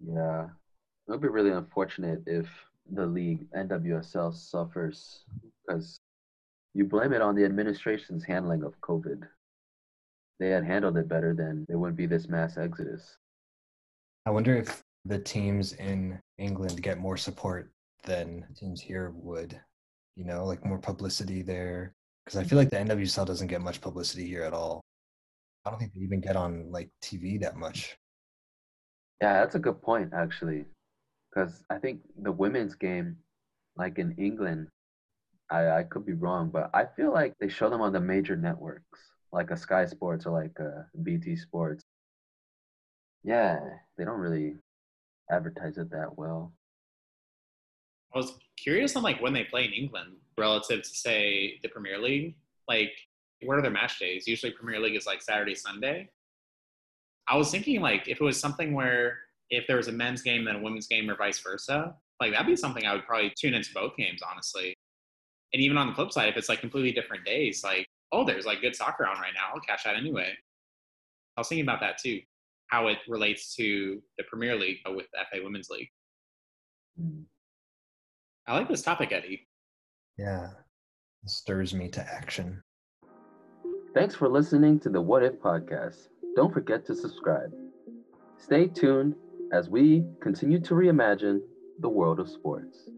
Yeah, 0.05 0.45
it 0.45 1.11
would 1.11 1.21
be 1.21 1.29
really 1.29 1.51
unfortunate 1.51 2.23
if 2.27 2.47
the 2.93 3.07
league 3.07 3.51
NWSL 3.53 4.35
suffers 4.35 5.25
because 5.67 5.99
you 6.75 6.85
blame 6.85 7.13
it 7.13 7.23
on 7.23 7.35
the 7.35 7.45
administration's 7.45 8.25
handling 8.25 8.63
of 8.63 8.81
COVID 8.81 9.27
they 10.39 10.51
had 10.51 10.65
handled 10.65 10.97
it 10.97 11.09
better, 11.09 11.35
then 11.35 11.65
there 11.69 11.79
wouldn't 11.79 11.97
be 11.97 12.07
this 12.07 12.29
mass 12.29 12.57
exodus. 12.57 13.17
I 14.27 14.31
wonder 14.31 14.57
if 14.57 14.83
the 15.05 15.19
teams 15.19 15.73
in 15.75 16.21
England 16.39 16.83
get 16.83 16.99
more 16.99 17.17
support 17.17 17.71
than 18.05 18.45
teams 18.57 18.81
here 18.81 19.13
would, 19.17 19.59
you 20.17 20.25
know, 20.25 20.45
like 20.45 20.65
more 20.65 20.79
publicity 20.79 21.43
there. 21.43 21.95
Because 22.25 22.39
I 22.39 22.45
feel 22.45 22.59
like 22.59 22.71
the 22.71 22.77
NWSL 22.77 23.27
doesn't 23.27 23.47
get 23.47 23.61
much 23.61 23.81
publicity 23.81 24.27
here 24.27 24.43
at 24.43 24.53
all. 24.53 24.83
I 25.65 25.71
don't 25.71 25.79
think 25.79 25.95
they 25.95 26.01
even 26.01 26.21
get 26.21 26.37
on 26.37 26.71
like 26.71 26.91
TV 27.03 27.41
that 27.41 27.57
much. 27.57 27.97
Yeah, 29.21 29.41
that's 29.41 29.55
a 29.55 29.61
good 29.61 29.81
point, 29.83 30.13
actually. 30.15 30.65
Because 31.31 31.65
I 31.71 31.79
think 31.79 32.01
the 32.23 32.33
women's 32.33 32.75
game, 32.75 33.17
like 33.77 33.99
in 33.99 34.15
England, 34.19 34.69
I, 35.51 35.71
I 35.71 35.83
could 35.85 36.05
be 36.05 36.13
wrong, 36.13 36.51
but 36.51 36.71
I 36.75 36.87
feel 36.87 37.13
like 37.13 37.35
they 37.39 37.49
show 37.49 37.71
them 37.71 37.81
on 37.81 37.93
the 37.93 38.01
major 38.01 38.37
networks 38.37 39.01
like 39.33 39.51
a 39.51 39.57
Sky 39.57 39.85
Sports 39.87 40.27
or 40.27 40.33
like 40.33 40.59
uh, 40.59 40.83
a 40.95 40.99
BT 41.03 41.37
Sports. 41.37 41.85
Yeah, 43.23 43.59
they 43.97 44.05
don't 44.05 44.21
really 44.21 44.57
advertise 45.31 45.79
it 45.79 45.91
that 45.91 46.17
well. 46.17 46.53
I 48.15 48.19
was 48.19 48.33
curious 48.57 48.97
on 48.97 49.03
like 49.03 49.21
when 49.21 49.33
they 49.33 49.45
play 49.45 49.65
in 49.65 49.73
England 49.73 50.13
relative 50.39 50.83
to 50.83 50.89
say 50.89 51.59
the 51.63 51.69
Premier 51.69 51.99
League. 51.99 52.37
Like, 52.69 52.93
what 53.43 53.59
are 53.59 53.63
their 53.63 53.71
match 53.71 53.99
days? 53.99 54.27
Usually, 54.27 54.53
Premier 54.53 54.81
League 54.81 54.97
is 54.97 55.07
like 55.07 55.23
Saturday, 55.23 55.55
Sunday. 55.55 56.09
I 57.29 57.37
was 57.37 57.51
thinking 57.51 57.81
like 57.81 58.09
if 58.09 58.21
it 58.21 58.25
was 58.25 58.39
something 58.39 58.75
where 58.75 59.19
if 59.51 59.67
there 59.67 59.77
was 59.77 59.89
a 59.89 59.93
men's 59.93 60.23
game 60.23 60.45
then 60.45 60.57
a 60.57 60.61
women's 60.61 60.87
game 60.87 61.11
or 61.11 61.17
vice 61.17 61.39
versa, 61.41 61.95
like 62.21 62.33
that'd 62.33 62.47
be 62.47 62.57
something 62.57 62.87
I 62.87 62.93
would 62.95 63.07
probably 63.07 63.33
tune 63.37 63.55
into 63.55 63.73
both 63.75 63.97
games 63.97 64.21
honestly. 64.29 64.75
And 65.53 65.63
even 65.63 65.77
on 65.77 65.89
the 65.89 65.95
flip 65.95 66.13
side, 66.13 66.29
if 66.29 66.37
it's 66.37 66.49
like 66.49 66.61
completely 66.61 66.93
different 66.93 67.25
days, 67.25 67.63
like 67.65 67.87
oh, 68.13 68.25
there's 68.25 68.47
like 68.47 68.61
good 68.61 68.75
soccer 68.75 69.07
on 69.07 69.19
right 69.19 69.33
now. 69.35 69.51
I'll 69.53 69.61
cash 69.61 69.87
out 69.87 69.97
anyway. 69.97 70.33
I 71.37 71.41
was 71.41 71.49
thinking 71.49 71.65
about 71.65 71.81
that 71.81 71.99
too, 71.99 72.21
how 72.69 72.89
it 72.89 72.99
relates 73.09 73.55
to 73.57 74.03
the 74.17 74.25
Premier 74.25 74.57
League 74.57 74.79
with 74.87 75.07
the 75.13 75.19
FA 75.31 75.43
Women's 75.43 75.69
League. 75.69 75.89
Hmm. 76.99 77.23
I 78.47 78.57
like 78.57 78.69
this 78.69 78.83
topic, 78.83 79.13
Eddie. 79.13 79.49
Yeah, 80.17 80.51
it 81.25 81.31
stirs 81.31 81.75
me 81.75 81.89
to 81.89 82.01
action. 82.01 82.63
Thanks 83.93 84.15
for 84.15 84.29
listening 84.29 84.79
to 84.81 84.89
the 84.89 85.01
What 85.01 85.23
If 85.23 85.35
podcast. 85.41 86.09
Don't 86.37 86.53
forget 86.53 86.85
to 86.85 86.95
subscribe. 86.95 87.51
Stay 88.37 88.67
tuned 88.67 89.15
as 89.55 89.71
we 89.71 90.05
continue 90.21 90.61
to 90.61 90.75
reimagine 90.75 91.41
the 91.81 91.89
world 91.89 92.21
of 92.21 92.29
sports. 92.29 92.91